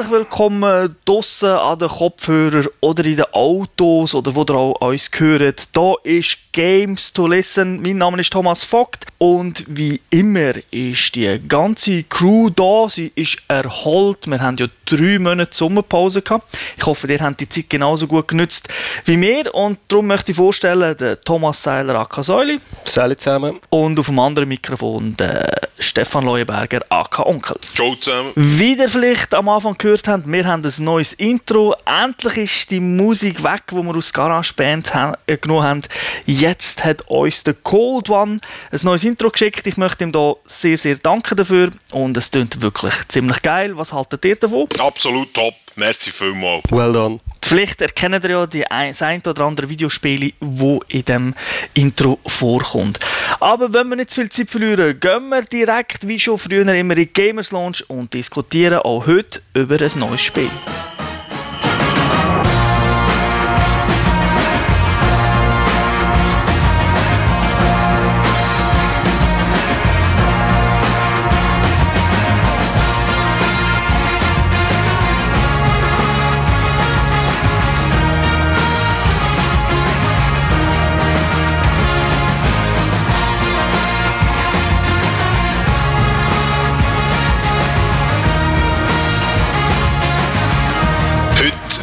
Herzlich 0.00 0.18
willkommen 0.18 0.96
draussen 1.04 1.50
an 1.50 1.78
den 1.78 1.88
Kopfhörern 1.88 2.66
oder 2.80 3.04
in 3.04 3.18
den 3.18 3.26
Autos 3.32 4.14
oder 4.14 4.34
wo 4.34 4.46
ihr 4.48 4.54
auch 4.54 4.80
uns 4.80 5.10
hört. 5.14 5.76
Da 5.76 5.92
ist 6.04 6.38
Games 6.54 7.12
to 7.12 7.26
Listen. 7.26 7.82
Mein 7.82 7.98
Name 7.98 8.20
ist 8.20 8.32
Thomas 8.32 8.64
Vogt 8.64 9.04
und 9.18 9.62
wie 9.68 10.00
immer 10.08 10.52
ist 10.72 11.14
die 11.14 11.38
ganze 11.46 12.04
Crew 12.04 12.48
da. 12.48 12.88
Sie 12.88 13.12
ist 13.14 13.42
erholt. 13.48 14.26
Wir 14.26 14.40
haben 14.40 14.56
ja 14.56 14.68
drei 14.86 15.18
Monate 15.18 15.54
Sommerpause 15.54 16.22
gehabt. 16.22 16.56
Ich 16.78 16.86
hoffe, 16.86 17.06
ihr 17.12 17.20
habt 17.20 17.38
die 17.38 17.48
Zeit 17.48 17.68
genauso 17.68 18.06
gut 18.06 18.28
genutzt 18.28 18.70
wie 19.04 19.20
wir 19.20 19.54
und 19.54 19.78
darum 19.88 20.06
möchte 20.06 20.32
ich 20.32 20.36
vorstellen, 20.36 20.96
den 20.96 21.18
Thomas 21.26 21.62
Seiler 21.62 21.96
AK 21.96 22.24
Säuli. 22.24 22.58
Salut 22.84 23.20
zusammen. 23.20 23.60
Und 23.68 23.98
auf 23.98 24.06
dem 24.06 24.18
anderen 24.18 24.48
Mikrofon 24.48 25.14
den 25.14 25.44
Stefan 25.78 26.24
Leuenberger 26.24 26.80
AK 26.88 27.18
Onkel. 27.20 27.56
Ciao 27.74 27.94
zusammen. 27.96 28.32
Wie 28.34 28.74
ihr 28.74 28.88
vielleicht 28.88 29.34
am 29.34 29.48
Anfang 29.50 29.76
gehört 29.76 29.89
habt, 30.06 30.26
wir 30.26 30.46
haben 30.46 30.64
ein 30.64 30.84
neues 30.84 31.12
Intro. 31.14 31.74
Endlich 31.84 32.36
ist 32.36 32.70
die 32.70 32.80
Musik 32.80 33.42
weg, 33.42 33.62
die 33.70 33.76
wir 33.76 33.96
aus 33.96 34.12
GarageBand 34.12 34.92
äh, 35.26 35.36
genommen 35.36 35.62
haben. 35.62 35.82
Jetzt 36.26 36.84
hat 36.84 37.02
uns 37.08 37.44
der 37.44 37.54
Cold 37.54 38.08
One 38.08 38.38
ein 38.70 38.80
neues 38.82 39.04
Intro 39.04 39.30
geschickt. 39.30 39.66
Ich 39.66 39.76
möchte 39.76 40.04
ihm 40.04 40.12
da 40.12 40.34
sehr, 40.44 40.76
sehr 40.76 40.96
danken 40.96 41.36
dafür. 41.36 41.70
Und 41.90 42.16
es 42.16 42.30
klingt 42.30 42.60
wirklich 42.62 42.94
ziemlich 43.08 43.42
geil. 43.42 43.76
Was 43.76 43.92
haltet 43.92 44.24
ihr 44.24 44.36
davon? 44.36 44.66
Absolut 44.78 45.32
top. 45.34 45.54
Merci 45.76 46.10
vielmals. 46.10 46.64
Well 46.70 46.92
done. 46.92 47.20
Vielleicht 47.42 47.80
erkennen 47.80 48.22
ihr 48.22 48.30
ja 48.30 48.46
die 48.46 48.66
ein, 48.70 48.94
ein 49.00 49.22
oder 49.26 49.44
andere 49.44 49.68
Videospiele, 49.68 50.32
wo 50.40 50.82
in 50.88 51.04
dem 51.04 51.34
Intro 51.74 52.18
vorkommt. 52.26 53.00
Aber 53.40 53.72
wenn 53.72 53.88
wir 53.88 53.96
nicht 53.96 54.10
zu 54.10 54.20
viel 54.20 54.30
Zeit 54.30 54.50
verlieren, 54.50 55.00
gehen 55.00 55.28
wir 55.28 55.42
direkt, 55.42 56.06
wie 56.06 56.18
schon 56.18 56.38
früher 56.38 56.66
immer, 56.74 56.96
in 56.96 57.12
Gamers 57.12 57.50
Launch 57.50 57.88
und 57.88 58.14
diskutieren 58.14 58.80
auch 58.80 59.06
heute 59.06 59.40
über 59.54 59.80
ein 59.80 59.98
neues 59.98 60.22
Spiel. 60.22 60.50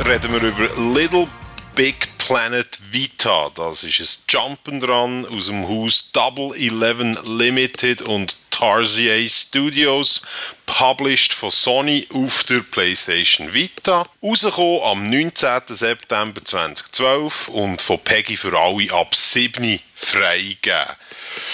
Reden 0.08 0.32
wir 0.32 0.42
über 0.42 0.70
Little 0.98 1.28
Big 1.76 2.08
Planet 2.18 2.80
Vita. 2.92 3.52
Das 3.56 3.84
ist 3.84 4.00
ein 4.00 4.58
Jump'n'Run 4.64 5.28
aus 5.36 5.48
dem 5.48 5.68
Haus 5.68 6.12
Double 6.14 6.56
Eleven 6.56 7.18
Limited 7.26 8.04
und 8.04 8.38
Tarsier 8.50 9.28
Studios, 9.28 10.22
published 10.66 11.34
von 11.34 11.52
Sony 11.52 12.08
auf 12.14 12.46
der 12.46 12.62
PlayStation 12.62 13.54
Vita. 13.54 14.06
Rausgekommen 14.24 14.82
am 14.84 15.10
19. 15.10 15.62
September 15.68 16.44
2012 16.44 17.50
und 17.50 17.82
von 17.82 18.00
Peggy 18.00 18.38
für 18.38 18.58
alle 18.58 18.90
ab 18.94 19.14
7 19.14 19.78
freigegeben. 19.94 20.96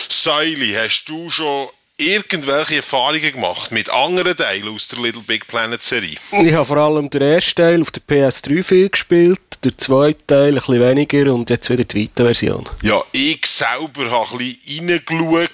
Säuli, 0.09 0.73
hast 0.73 1.05
du 1.05 1.27
schon 1.31 1.69
irgendwelche 1.97 2.77
Erfahrungen 2.77 3.31
gemacht 3.31 3.71
mit 3.71 3.89
anderen 3.89 4.35
Teilen 4.35 4.73
aus 4.73 4.87
der 4.87 4.99
Little 4.99 5.21
Big 5.21 5.47
Planet 5.47 5.81
Serie? 5.81 6.17
Ich 6.31 6.53
habe 6.53 6.65
vor 6.65 6.77
allem 6.77 7.09
den 7.09 7.21
ersten 7.21 7.55
Teil 7.55 7.81
auf 7.81 7.91
der 7.91 8.01
PS3 8.03 8.63
viel 8.63 8.89
gespielt, 8.89 9.41
der 9.63 9.77
zweite 9.77 10.25
Teil 10.27 10.47
ein 10.49 10.55
bisschen 10.55 10.81
weniger 10.81 11.33
und 11.33 11.49
jetzt 11.49 11.69
wieder 11.69 11.83
die 11.83 12.03
weite 12.03 12.23
Version. 12.23 12.67
Ja, 12.81 13.03
ich 13.11 13.45
selber 13.45 14.09
habe 14.11 14.27
ein 14.31 14.55
bisschen 14.57 14.89
reingeschaut 14.89 15.49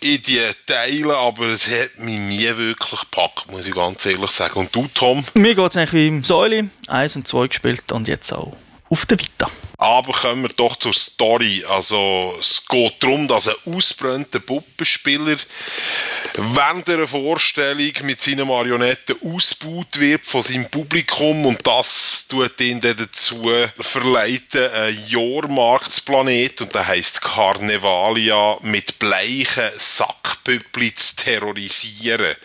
in 0.00 0.22
die 0.22 0.40
Teile, 0.66 1.16
aber 1.16 1.46
es 1.46 1.68
hat 1.68 1.98
mich 1.98 2.18
nie 2.18 2.56
wirklich 2.56 3.00
gepackt, 3.00 3.50
muss 3.50 3.66
ich 3.66 3.74
ganz 3.74 4.06
ehrlich 4.06 4.30
sagen. 4.30 4.60
Und 4.60 4.74
du, 4.74 4.86
Tom? 4.94 5.24
Mir 5.34 5.54
geht 5.54 5.70
es 5.70 5.76
eigentlich 5.76 5.92
wie 5.92 6.08
im 6.08 6.24
Säule, 6.24 6.70
1 6.86 7.16
und 7.16 7.26
2 7.26 7.48
gespielt 7.48 7.92
und 7.92 8.08
jetzt 8.08 8.32
auch 8.32 8.56
auf 8.90 9.06
der 9.06 9.18
Vita. 9.18 9.48
Aber 9.78 10.12
kommen 10.12 10.42
wir 10.42 10.50
doch 10.50 10.76
zur 10.76 10.92
Story. 10.92 11.64
Also, 11.66 12.36
es 12.38 12.66
geht 12.68 13.02
darum, 13.02 13.28
dass 13.28 13.48
ein 13.48 13.74
ausbrannter 13.74 14.40
Puppenspieler 14.40 15.36
während 16.36 16.88
einer 16.90 17.06
Vorstellung 17.06 17.92
mit 18.02 18.20
seinen 18.20 18.48
Marionetten 18.48 19.16
ausgebaut 19.24 19.98
wird 19.98 20.26
von 20.26 20.42
seinem 20.42 20.68
Publikum 20.70 21.46
und 21.46 21.66
das 21.66 22.26
tut 22.28 22.60
ihn 22.60 22.80
dann 22.80 22.96
dazu 22.96 23.50
verleiten, 23.78 24.70
einen 24.70 25.08
Jahrmarktsplanet, 25.08 26.60
und 26.60 26.74
der 26.74 26.86
heißt 26.86 27.22
Carnevalia, 27.22 28.58
mit 28.62 28.98
bleichen 28.98 29.70
Sackpüppli 29.76 30.94
zu 30.94 31.16
terrorisieren. 31.16 32.36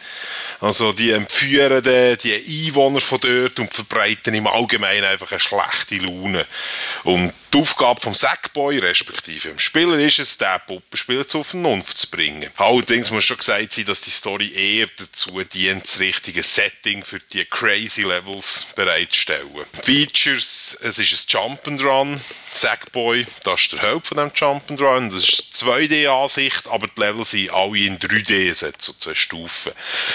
Also 0.62 0.94
die 0.94 1.12
entführen 1.12 1.84
die, 1.84 2.18
die 2.18 2.68
Einwohner 2.68 3.02
von 3.02 3.20
dort 3.20 3.60
und 3.60 3.74
verbreiten 3.74 4.34
im 4.34 4.48
Allgemeinen 4.48 5.06
einfach 5.06 5.32
eine 5.32 5.40
schlechte 5.40 5.98
Laune. 5.98 6.46
Und 7.04 7.34
die 7.56 7.62
Aufgabe 7.62 8.02
vom 8.02 8.14
Sackboy, 8.14 8.80
respektive 8.80 9.48
dem 9.48 9.60
Spieler, 9.60 9.98
ist 9.98 10.20
es, 10.20 10.38
den 10.38 10.60
Puppenspieler 10.68 11.26
zur 11.26 11.46
Vernunft 11.46 11.98
zu 11.98 12.10
bringen. 12.10 12.50
Allerdings 12.58 13.12
muss 13.12 13.24
schon 13.24 13.38
gesagt 13.38 13.72
sein, 13.72 13.86
dass 13.86 14.02
die 14.02 14.10
Story 14.10 14.52
eher 14.52 14.88
dazu 14.98 15.42
dient, 15.42 15.86
das 15.86 16.00
richtige 16.00 16.44
Setting 16.44 17.04
für 17.04 17.20
die 17.20 17.46
crazy 17.46 18.02
Levels 18.02 18.68
bereitzustellen. 18.76 19.66
Features, 19.84 20.78
es 20.82 21.00
ist 21.00 21.34
ein 21.34 21.58
Jump'n'Run, 21.58 22.20
Sackboy, 22.52 23.26
das 23.44 23.62
ist 23.62 23.72
der 23.72 23.84
Haupt 23.84 24.08
von 24.08 24.18
dem 24.18 24.32
Jump'n'Run, 24.32 25.06
das 25.06 25.24
ist 25.24 25.56
2D-Ansicht, 25.56 26.68
aber 26.68 26.88
die 26.88 27.00
Level 27.00 27.24
sind 27.24 27.52
alle 27.52 27.78
in 27.78 27.98
3D, 27.98 28.50
es 28.50 28.64
hat 28.64 28.82
so 28.82 28.92
zwei 28.92 29.14
Stufen. 29.14 29.72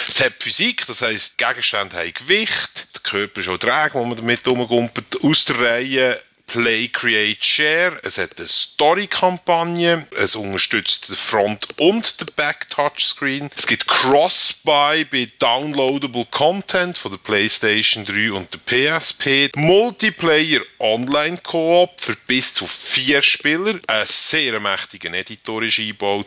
Es 0.07 0.21
hat 0.21 0.35
Physik, 0.41 0.87
das 0.87 1.01
heisst, 1.01 1.39
Gegenstände 1.39 1.97
haben 1.97 2.13
Gewicht, 2.13 2.89
der 2.95 3.03
Körper 3.03 3.41
ist 3.41 3.49
auch 3.49 3.57
träge, 3.57 3.95
wo 3.95 4.05
man 4.05 4.17
damit 4.17 4.47
rumgumpelt, 4.47 5.25
aus 5.25 5.47
der 5.47 5.59
Reihe 5.59 6.23
Play, 6.51 6.89
Create, 6.89 7.45
Share. 7.45 7.97
Es 8.03 8.19
hat 8.19 8.37
eine 8.37 8.49
Story-Kampagne. 8.49 10.05
Es 10.19 10.35
unterstützt 10.35 11.09
den 11.09 11.15
Front- 11.15 11.69
und 11.79 12.21
den 12.21 12.27
Back-Touchscreen. 12.35 13.49
Es 13.57 13.69
gibt 13.69 13.87
Cross-Buy 13.87 15.05
bei 15.05 15.29
Downloadable 15.39 16.27
Content 16.33 16.99
von 16.99 17.13
der 17.13 17.19
PlayStation 17.19 18.05
3 18.05 18.33
und 18.33 18.49
der 18.53 18.99
PSP. 18.99 19.53
Multiplayer 19.55 20.63
Online-Koop 20.81 22.01
für 22.01 22.17
bis 22.27 22.55
zu 22.55 22.67
vier 22.67 23.23
Spieler. 23.23 23.79
Ein 23.87 24.07
sehr 24.07 24.59
mächtiger 24.59 25.15
Editor 25.15 25.63
ist 25.63 25.79
eingebaut. 25.79 26.27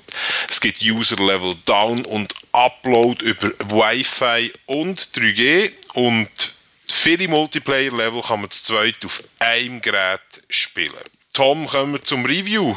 Es 0.49 0.61
gibt 0.61 0.81
User-Level 0.81 1.55
Down 1.65 2.05
und 2.05 2.33
Upload 2.53 3.25
über 3.25 3.49
Wi-Fi 3.69 4.53
und 4.67 4.97
3G. 4.99 5.73
Und 5.95 6.29
Viele 7.03 7.27
Multiplayer-Level 7.27 8.21
kann 8.21 8.39
man 8.39 8.49
zu 8.49 8.63
zweit 8.63 9.03
auf 9.03 9.21
einem 9.37 9.81
Gerät 9.81 10.21
spielen. 10.47 10.93
Tom, 11.33 11.67
kommen 11.67 11.91
wir 11.91 12.01
zum 12.01 12.23
Review. 12.23 12.73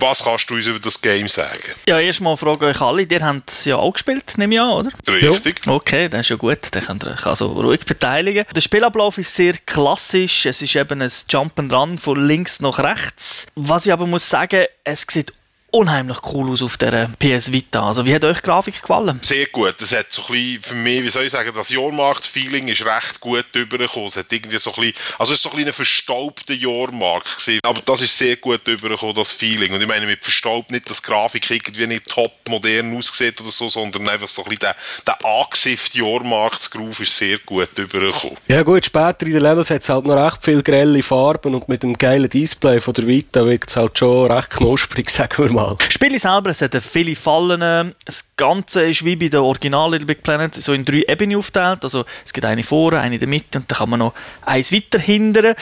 Was 0.00 0.24
kannst 0.24 0.48
du 0.48 0.54
uns 0.54 0.66
über 0.66 0.78
das 0.78 1.02
Game 1.02 1.28
sagen? 1.28 1.74
Ja, 1.86 2.00
erstmal 2.00 2.38
frage 2.38 2.70
ich 2.70 2.76
euch 2.76 2.80
alle, 2.80 3.02
ihr 3.02 3.20
habt 3.22 3.50
es 3.50 3.66
ja 3.66 3.76
auch 3.76 3.92
gespielt, 3.92 4.32
nehme 4.38 4.54
ich 4.54 4.60
an, 4.62 4.70
oder? 4.70 4.90
Richtig. 5.06 5.60
Ja. 5.66 5.72
Okay, 5.72 6.08
das 6.08 6.22
ist 6.22 6.30
ja 6.30 6.36
gut, 6.36 6.58
dann 6.70 6.86
könnt 6.86 7.04
ihr 7.04 7.10
euch 7.10 7.26
also 7.26 7.48
ruhig 7.48 7.84
beteiligen. 7.84 8.46
Der 8.50 8.60
Spielablauf 8.62 9.18
ist 9.18 9.34
sehr 9.34 9.52
klassisch, 9.66 10.46
es 10.46 10.62
ist 10.62 10.74
eben 10.74 11.02
ein 11.02 11.10
Jump'n'Run 11.10 11.98
von 11.98 12.26
links 12.26 12.60
nach 12.60 12.78
rechts. 12.78 13.46
Was 13.56 13.84
ich 13.84 13.92
aber 13.92 14.06
muss 14.06 14.26
sagen, 14.26 14.64
es 14.84 15.04
sieht 15.06 15.34
unheimlich 15.70 16.18
cool 16.32 16.50
aus 16.50 16.62
auf 16.62 16.78
der 16.78 17.10
PS 17.18 17.52
Vita. 17.52 17.86
Also 17.86 18.06
wie 18.06 18.14
hat 18.14 18.24
euch 18.24 18.38
die 18.38 18.44
Grafik 18.44 18.80
gefallen? 18.80 19.18
Sehr 19.20 19.46
gut. 19.46 19.74
Das 19.78 19.92
hat 19.92 20.10
so 20.10 20.22
ein 20.22 20.32
bisschen, 20.32 20.62
für 20.62 20.74
mich, 20.74 21.02
wie 21.02 21.08
soll 21.08 21.24
ich 21.24 21.32
sagen, 21.32 21.50
das 21.54 21.70
Jahrmarkt-Feeling 21.70 22.68
ist 22.68 22.86
recht 22.86 23.20
gut 23.20 23.44
übergekommen. 23.54 24.08
Es 24.08 24.16
hat 24.16 24.32
irgendwie 24.32 24.58
so 24.58 24.70
ein 24.70 24.80
bisschen, 24.80 24.94
also 25.18 25.32
es 25.32 25.38
ist 25.38 25.42
so 25.42 25.50
ein 25.50 25.56
bisschen 25.56 25.68
ein 25.68 25.74
verstaubter 25.74 26.54
Jahrmarkt 26.54 27.38
gewesen. 27.38 27.60
Aber 27.64 27.80
das 27.84 28.00
ist 28.00 28.16
sehr 28.16 28.36
gut 28.36 28.66
übergekommen, 28.66 29.14
das 29.14 29.32
Feeling. 29.32 29.74
Und 29.74 29.82
ich 29.82 29.88
meine 29.88 30.06
mit 30.06 30.22
verstaubt 30.22 30.70
nicht, 30.70 30.88
dass 30.88 31.02
die 31.02 31.08
Grafik 31.08 31.50
irgendwie 31.50 31.86
nicht 31.86 32.06
top 32.06 32.32
modern 32.48 32.96
aussieht 32.96 33.40
oder 33.40 33.50
so, 33.50 33.68
sondern 33.68 34.08
einfach 34.08 34.28
so 34.28 34.42
ein 34.44 34.48
bisschen 34.48 34.60
der, 34.60 34.76
der 35.06 35.24
angesiffte 35.24 35.98
Jahrmarktsgroove 35.98 37.00
ist 37.00 37.16
sehr 37.16 37.38
gut 37.38 37.76
übergekommen. 37.76 38.36
Ja 38.48 38.62
gut, 38.62 38.86
später 38.86 39.26
in 39.26 39.32
den 39.32 39.42
Levels 39.42 39.70
hat 39.70 39.82
es 39.82 39.88
halt 39.88 40.06
noch 40.06 40.16
recht 40.16 40.38
viele 40.42 40.62
grelle 40.62 41.02
Farben 41.02 41.54
und 41.54 41.68
mit 41.68 41.82
dem 41.82 41.98
geilen 41.98 42.30
Display 42.30 42.80
von 42.80 42.94
der 42.94 43.06
Vita 43.06 43.44
wirkt 43.44 43.70
es 43.70 43.76
halt 43.76 43.98
schon 43.98 44.30
recht 44.30 44.50
knusprig, 44.50 45.10
sagen 45.16 45.44
wir 45.44 45.52
mal 45.52 45.55
mal. 45.56 45.76
Das 45.78 45.92
Spiel 45.92 46.18
selber, 46.18 46.50
es 46.50 46.62
hat 46.62 46.76
viele 46.82 47.16
Fallen. 47.16 47.94
Das 48.04 48.36
Ganze 48.36 48.88
ist 48.88 49.04
wie 49.04 49.16
bei 49.16 49.28
der 49.28 49.42
Original 49.42 49.90
Little 49.90 50.06
Big 50.06 50.22
Planet 50.22 50.54
so 50.54 50.72
in 50.72 50.84
drei 50.84 51.02
Ebenen 51.08 51.38
aufgeteilt. 51.38 51.82
Also 51.82 52.04
es 52.24 52.32
gibt 52.32 52.44
eine 52.44 52.62
vorne, 52.62 53.00
eine 53.00 53.16
in 53.16 53.18
der 53.18 53.28
Mitte 53.28 53.58
und 53.58 53.70
dann 53.70 53.78
kann 53.78 53.90
man 53.90 53.98
noch 53.98 54.14
eins 54.42 54.72
weiter 54.72 54.98
hindern. 54.98 55.54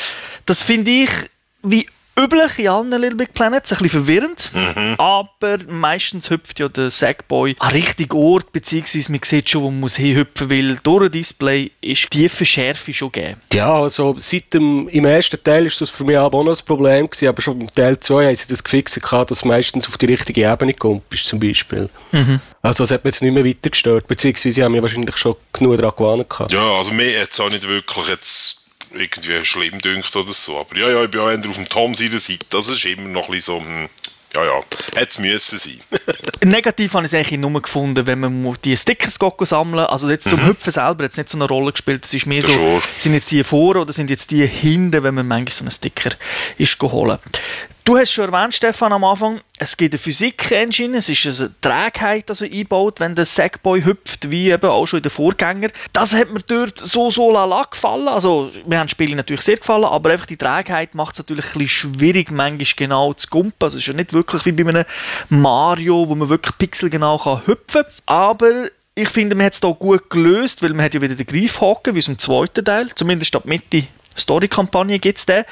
Das 0.44 0.62
finde 0.62 0.90
ich 0.90 1.10
wie 1.62 1.86
üblich 2.18 2.58
in 2.58 2.68
allen 2.68 2.90
Little 2.90 3.16
Big 3.16 3.32
Planets, 3.32 3.72
ein 3.72 3.78
bisschen 3.78 4.04
verwirrend, 4.04 4.50
Mhm. 4.54 4.94
aber 4.98 5.58
meistens 5.68 6.30
hüpft 6.30 6.60
ja 6.60 6.68
der 6.68 6.90
Sackboy 6.90 7.56
an 7.58 7.70
den 7.70 7.80
richtigen 7.80 8.16
Ort, 8.16 8.52
beziehungsweise 8.52 9.10
man 9.12 9.20
sieht 9.24 9.50
schon, 9.50 9.62
wo 9.62 9.70
man 9.70 9.80
muss 9.80 9.96
hinhüpfen 9.96 10.50
will. 10.50 10.78
Durch 10.82 11.04
ein 11.04 11.10
Display 11.10 11.70
ist 11.80 12.10
tiefe 12.10 12.46
Schärfe 12.46 12.94
schon 12.94 13.10
gegeben. 13.12 13.40
Ja, 13.52 13.72
also 13.74 14.14
seit 14.18 14.54
dem, 14.54 14.88
im 14.88 15.04
ersten 15.04 15.42
Teil 15.42 15.66
ist 15.66 15.80
das 15.80 15.90
für 15.90 16.04
mich 16.04 16.16
auch 16.16 16.30
noch 16.30 16.46
ein 16.46 16.64
Problem 16.66 17.08
gewesen, 17.10 17.28
aber 17.28 17.42
schon 17.42 17.60
im 17.60 17.70
Teil 17.70 17.98
2 17.98 18.26
haben 18.26 18.36
sie 18.36 18.46
das 18.48 18.62
gefixt 18.62 19.00
dass 19.28 19.44
meistens 19.44 19.88
auf 19.88 19.98
die 19.98 20.06
richtige 20.06 20.50
Ebene 20.50 20.74
kommt, 20.74 21.02
ist 21.12 21.26
zum 21.26 21.40
Beispiel. 21.40 21.88
Also 22.62 22.84
das 22.84 22.90
hat 22.90 23.04
mir 23.04 23.10
jetzt 23.10 23.22
nicht 23.22 23.32
mehr 23.32 23.44
weiter 23.44 23.70
gestört, 23.70 24.06
beziehungsweise 24.06 24.64
haben 24.64 24.74
wir 24.74 24.82
wahrscheinlich 24.82 25.16
schon 25.16 25.36
genug 25.52 25.76
daran 25.78 25.92
gewonnen 25.96 26.26
gehabt. 26.28 26.52
Ja, 26.52 26.72
also 26.78 26.92
mir 26.92 27.20
hat 27.20 27.32
es 27.32 27.40
auch 27.40 27.50
nicht 27.50 27.66
wirklich 27.68 28.08
jetzt 28.08 28.63
irgendwie 28.96 29.44
schlimm 29.44 29.80
dünkt 29.80 30.14
oder 30.16 30.32
so. 30.32 30.58
Aber 30.58 30.76
ja, 30.76 30.88
ja, 30.88 31.04
ich 31.04 31.10
bin 31.10 31.20
auch 31.20 31.28
eher 31.30 31.38
auf 31.38 31.56
dem 31.56 31.68
Tom 31.68 31.94
seiner 31.94 32.18
Seite. 32.18 32.46
Das 32.50 32.68
ist 32.68 32.84
immer 32.84 33.08
noch 33.08 33.26
ein 33.28 33.32
bisschen 33.32 33.60
so, 33.60 33.60
hm, 33.60 33.88
ja, 34.34 34.44
ja, 34.44 34.60
hätte 34.94 35.10
es 35.10 35.18
müssen 35.18 35.58
sein. 35.58 35.78
Negativ 36.50 36.94
habe 36.94 37.06
ich 37.06 37.12
es 37.12 37.14
eigentlich 37.14 37.38
nur 37.38 37.62
gefunden, 37.62 38.06
wenn 38.06 38.18
man 38.18 38.56
die 38.64 38.76
Stickers 38.76 39.18
sammeln 39.40 39.86
Also 39.86 40.10
jetzt 40.10 40.28
zum 40.28 40.44
Hüpfen 40.44 40.72
selber 40.72 41.04
hat 41.04 41.12
es 41.12 41.16
nicht 41.16 41.28
so 41.28 41.38
eine 41.38 41.46
Rolle 41.46 41.72
gespielt. 41.72 42.04
Es 42.04 42.12
ist 42.14 42.26
mehr 42.26 42.42
Das 42.42 42.50
so, 42.50 42.52
schon. 42.54 42.82
sind 42.98 43.14
jetzt 43.14 43.30
die 43.30 43.44
vor 43.44 43.76
oder 43.76 43.92
sind 43.92 44.10
jetzt 44.10 44.30
die 44.30 44.46
hinten, 44.46 45.02
wenn 45.02 45.14
man 45.14 45.26
manchmal 45.26 45.52
so 45.52 45.62
einen 45.64 45.70
Sticker 45.70 46.10
ist 46.58 46.78
geholt. 46.78 47.20
Du 47.86 47.98
hast 47.98 48.12
schon 48.12 48.32
erwähnt, 48.32 48.54
Stefan, 48.54 48.94
am 48.94 49.04
Anfang, 49.04 49.42
es 49.58 49.76
gibt 49.76 49.92
eine 49.92 49.98
Physik-Engine, 49.98 50.96
es 50.96 51.10
ist 51.10 51.26
eine 51.38 51.50
Trägheit 51.60 52.30
also 52.30 52.46
eingebaut, 52.46 52.98
wenn 52.98 53.14
der 53.14 53.26
Sackboy 53.26 53.84
hüpft, 53.84 54.30
wie 54.30 54.50
eben 54.50 54.70
auch 54.70 54.86
schon 54.86 55.00
in 55.00 55.02
den 55.02 55.10
Vorgängern. 55.10 55.70
Das 55.92 56.14
hat 56.14 56.30
mir 56.30 56.40
dort 56.40 56.78
so, 56.78 57.10
so 57.10 57.30
lala 57.30 57.64
gefallen. 57.64 58.08
Also, 58.08 58.50
mir 58.66 58.78
haben 58.78 58.86
die 58.86 58.92
Spiele 58.92 59.14
natürlich 59.14 59.42
sehr 59.42 59.58
gefallen, 59.58 59.84
aber 59.84 60.12
einfach 60.12 60.24
die 60.24 60.38
Trägheit 60.38 60.94
macht 60.94 61.12
es 61.12 61.18
natürlich 61.18 61.44
ein 61.44 61.58
bisschen 61.58 61.92
schwierig, 61.98 62.30
manchmal 62.30 62.66
genau 62.74 63.12
zu 63.12 63.28
gumpen. 63.28 63.54
Also, 63.60 63.76
es 63.76 63.82
ist 63.82 63.88
ja 63.88 63.92
nicht 63.92 64.14
wirklich 64.14 64.46
wie 64.46 64.52
bei 64.52 64.66
einem 64.66 64.86
Mario, 65.28 66.08
wo 66.08 66.14
man 66.14 66.30
wirklich 66.30 66.56
pixelgenau 66.56 67.18
kann 67.18 67.46
hüpfen 67.46 67.82
kann. 67.82 67.92
Aber 68.06 68.70
ich 68.94 69.10
finde, 69.10 69.36
man 69.36 69.44
hat 69.44 69.52
es 69.52 69.60
hier 69.60 69.74
gut 69.74 70.08
gelöst, 70.08 70.62
weil 70.62 70.70
man 70.70 70.86
hat 70.86 70.94
ja 70.94 71.02
wieder 71.02 71.16
den 71.16 71.26
Greifhaken, 71.26 71.94
wie 71.94 71.98
es 71.98 72.08
im 72.08 72.18
zweiten 72.18 72.64
Teil, 72.64 72.88
zumindest 72.94 73.36
ab 73.36 73.44
Mitte 73.44 73.84
Story-Kampagne 74.16 74.98
gibt 74.98 75.18
es 75.18 75.26
den. 75.26 75.44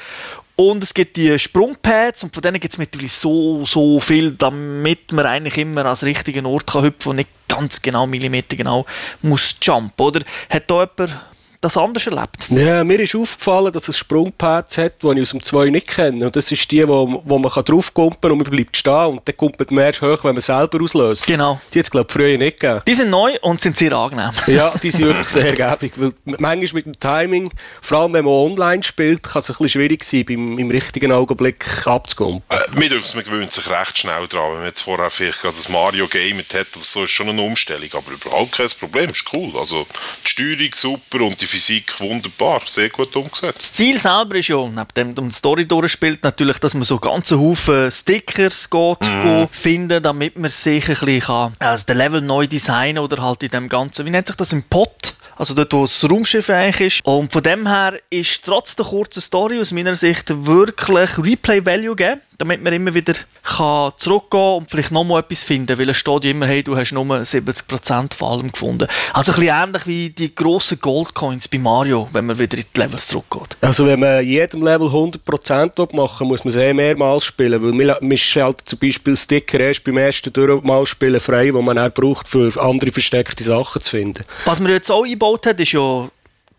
Und 0.55 0.83
es 0.83 0.93
gibt 0.93 1.17
die 1.17 1.37
Sprungpads 1.39 2.23
und 2.23 2.33
von 2.33 2.41
denen 2.41 2.59
gibt 2.59 2.73
es 2.73 2.77
mittlerweile 2.77 3.09
so, 3.09 3.65
so 3.65 3.99
viel, 3.99 4.33
damit 4.33 5.11
man 5.11 5.25
eigentlich 5.25 5.57
immer 5.57 5.85
als 5.85 6.03
richtigen 6.03 6.45
Ort 6.45 6.67
kann 6.67 6.83
hüpfen 6.83 7.09
und 7.09 7.15
nicht 7.17 7.29
ganz 7.47 7.81
genau 7.81 8.05
Millimeter 8.05 8.55
genau 8.55 8.85
muss 9.21 9.55
jumpen, 9.61 10.05
oder? 10.05 10.21
Hat 10.49 10.69
da 10.69 10.81
jemand 10.81 11.19
das 11.63 11.77
anders 11.77 12.05
erlebt? 12.05 12.49
Ja, 12.49 12.83
mir 12.83 12.99
ist 12.99 13.15
aufgefallen, 13.15 13.71
dass 13.71 13.87
es 13.87 13.97
Sprungpads 13.97 14.77
hat, 14.77 15.01
die 15.01 15.07
ich 15.07 15.21
aus 15.21 15.29
dem 15.31 15.43
2 15.43 15.69
nicht 15.69 15.87
kenne. 15.87 16.25
Und 16.25 16.35
das 16.35 16.51
ist 16.51 16.69
die, 16.71 16.87
wo, 16.87 17.21
wo 17.25 17.39
man 17.39 17.51
kann 17.51 17.65
draufkumpen 17.65 18.31
und 18.31 18.37
man 18.39 18.49
bleibt 18.49 18.75
stehen 18.75 19.05
und 19.05 19.21
dann 19.27 19.37
kumpelt 19.37 19.71
man 19.71 19.85
erst 19.85 20.01
hoch, 20.01 20.23
wenn 20.23 20.33
man 20.33 20.41
selber 20.41 20.81
auslöst. 20.81 21.25
Genau. 21.27 21.59
Die 21.73 21.79
hat 21.79 21.85
es, 21.85 21.91
glaube 21.91 22.07
ich, 22.09 22.13
früher 22.13 22.37
nicht 22.37 22.59
gegeben. 22.59 22.81
Die 22.87 22.93
sind 22.93 23.09
neu 23.09 23.37
und 23.41 23.61
sind 23.61 23.77
sehr 23.77 23.93
angenehm. 23.93 24.31
Ja, 24.47 24.71
die 24.81 24.91
sind 24.91 25.05
wirklich 25.07 25.29
sehr 25.29 25.53
gäbig, 25.53 25.93
weil 25.95 26.13
manchmal 26.25 26.67
mit 26.73 26.85
dem 26.85 26.99
Timing, 26.99 27.49
vor 27.81 27.99
allem 27.99 28.13
wenn 28.13 28.25
man 28.25 28.33
online 28.33 28.83
spielt, 28.83 29.23
kann 29.23 29.39
es 29.39 29.49
ein 29.49 29.53
bisschen 29.53 29.69
schwierig 29.69 30.03
sein, 30.03 30.25
beim, 30.25 30.59
im 30.59 30.69
richtigen 30.69 31.11
Augenblick 31.11 31.65
abzukumpen. 31.87 32.43
Äh, 32.49 32.79
mir 32.79 32.89
man 32.89 33.23
gewöhnt 33.23 33.51
sich 33.51 33.69
recht 33.69 33.97
schnell 33.97 34.27
dran. 34.27 34.51
Wenn 34.51 34.57
man 34.59 34.67
jetzt 34.67 34.81
vorher 34.81 35.09
vielleicht 35.09 35.41
gerade 35.41 35.55
das 35.55 35.69
Mario 35.69 36.07
gamet 36.07 36.53
hat, 36.53 36.67
oder 36.75 36.83
so 36.83 37.03
ist 37.03 37.11
schon 37.11 37.29
eine 37.29 37.41
Umstellung. 37.41 37.89
Aber 37.93 38.11
überhaupt 38.11 38.53
kein 38.53 38.69
Problem, 38.79 39.09
ist 39.09 39.25
cool. 39.33 39.51
Also 39.57 39.87
die 40.25 40.29
Steuerung 40.29 40.73
super 40.73 41.21
und 41.21 41.41
die 41.41 41.45
Physik 41.53 41.99
wunderbar. 41.99 42.61
Sehr 42.65 42.89
gut 42.89 43.15
umgesetzt. 43.15 43.59
Das 43.59 43.73
Ziel 43.73 43.99
selber 43.99 44.35
ist 44.37 44.47
ja, 44.47 44.57
neben 44.57 45.13
dem 45.13 45.23
um 45.23 45.29
die 45.29 45.35
Story 45.35 45.67
durchspielt, 45.67 46.23
natürlich, 46.23 46.57
dass 46.57 46.73
man 46.73 46.83
so 46.83 46.97
ganze 46.97 47.39
Haufen 47.39 47.91
Stickers 47.91 48.67
geht, 48.67 48.99
geht 49.01 49.49
finden, 49.51 50.01
damit 50.01 50.35
man 50.35 50.49
sich 50.49 50.89
ein 50.89 50.95
bisschen 50.95 51.19
kann, 51.21 51.53
also 51.59 51.85
den 51.85 51.97
Level 51.97 52.21
neu 52.21 52.47
designen 52.47 52.97
oder 52.97 53.21
halt 53.21 53.43
in 53.43 53.49
dem 53.49 53.69
Ganzen, 53.69 54.03
wie 54.03 54.09
nennt 54.09 54.25
sich 54.25 54.35
das, 54.35 54.51
im 54.51 54.63
Pot? 54.63 55.12
Also 55.35 55.53
dort, 55.53 55.73
wo 55.73 55.81
das 55.81 56.09
Raumschiff 56.09 56.49
eigentlich 56.49 56.97
ist. 56.97 57.05
Und 57.05 57.31
von 57.31 57.43
dem 57.43 57.67
her 57.67 57.99
ist 58.09 58.45
trotz 58.45 58.75
der 58.75 58.85
kurzen 58.85 59.21
Story 59.21 59.59
aus 59.59 59.71
meiner 59.71 59.95
Sicht 59.95 60.25
wirklich 60.45 61.17
Replay-Value 61.17 61.95
gegeben, 61.95 62.21
damit 62.37 62.63
man 62.63 62.73
immer 62.73 62.93
wieder 62.93 63.13
kann 63.43 63.91
zurückgehen 63.97 64.57
und 64.57 64.69
vielleicht 64.69 64.91
nochmal 64.91 65.21
etwas 65.21 65.43
finden, 65.43 65.77
weil 65.77 65.89
es 65.89 65.97
steht 65.97 66.23
ja 66.23 66.31
immer, 66.31 66.47
hey, 66.47 66.63
du 66.63 66.75
hast 66.75 66.91
nur 66.91 67.05
70% 67.05 68.13
von 68.13 68.27
allem 68.27 68.51
gefunden. 68.51 68.87
Also 69.13 69.31
ein 69.31 69.39
bisschen 69.39 69.63
ähnlich 69.63 69.87
wie 69.87 70.09
die 70.09 70.33
grossen 70.33 70.79
Goldcoins 70.79 71.47
bei 71.47 71.57
Mario, 71.57 72.07
wenn 72.13 72.25
man 72.25 72.39
wieder 72.39 72.57
in 72.57 72.63
die 72.73 72.79
Levels 72.79 73.07
zurückgeht. 73.07 73.57
Also 73.61 73.85
wenn 73.85 73.99
man 73.99 74.25
jedem 74.25 74.63
Level 74.63 74.87
100% 74.87 75.95
machen 75.95 76.27
muss 76.27 76.43
man 76.43 76.53
es 76.53 76.55
eh 76.55 76.73
mehrmals 76.73 77.25
spielen, 77.25 77.61
weil 77.61 77.71
man, 77.71 77.95
man 78.01 78.17
schaltet 78.17 78.67
zum 78.67 78.79
Beispiel 78.79 79.15
Sticker 79.15 79.59
erst 79.59 79.83
beim 79.83 79.97
ersten 79.97 80.31
Durchmal 80.31 80.85
spielen 80.85 81.19
frei, 81.19 81.53
wo 81.53 81.61
man 81.61 81.77
auch 81.77 81.89
braucht, 81.89 82.27
für 82.27 82.51
andere 82.61 82.91
versteckte 82.91 83.43
Sachen 83.43 83.81
zu 83.81 83.91
finden. 83.91 84.23
Was 84.45 84.59
man 84.59 84.71
jetzt 84.71 84.91
auch 84.91 85.05
eingebaut 85.23 85.45
hat, 85.45 85.59
ist 85.59 85.71
ja 85.71 86.09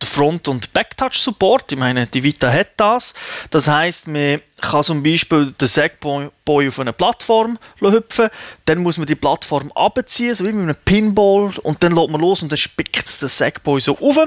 der 0.01 0.09
Front- 0.09 0.49
und 0.49 0.73
Backtouch-Support. 0.73 1.73
Ich 1.73 1.79
meine, 1.79 2.07
die 2.07 2.23
Vita 2.23 2.51
hat 2.51 2.71
das. 2.77 3.15
Das 3.51 3.69
heisst, 3.69 4.09
man 4.09 4.41
kann 4.61 4.83
zum 4.83 5.03
Beispiel 5.03 5.53
den 5.53 5.69
Sackboy 5.69 6.31
auf 6.69 6.81
eine 6.81 6.93
Plattform 6.93 7.59
hüpfen, 7.81 8.29
dann 8.65 8.79
muss 8.79 8.99
man 8.99 9.07
die 9.07 9.15
Plattform 9.15 9.71
abziehen, 9.73 10.35
so 10.35 10.45
wie 10.45 10.53
mit 10.53 10.65
einem 10.65 10.77
Pinball, 10.85 11.53
und 11.63 11.83
dann 11.83 11.95
lässt 11.95 12.11
man 12.11 12.21
los 12.21 12.43
und 12.43 12.51
dann 12.51 12.57
spickt 12.57 13.07
es 13.07 13.19
den 13.19 13.29
Sackboy 13.29 13.81
so 13.81 13.99
auf. 13.99 14.19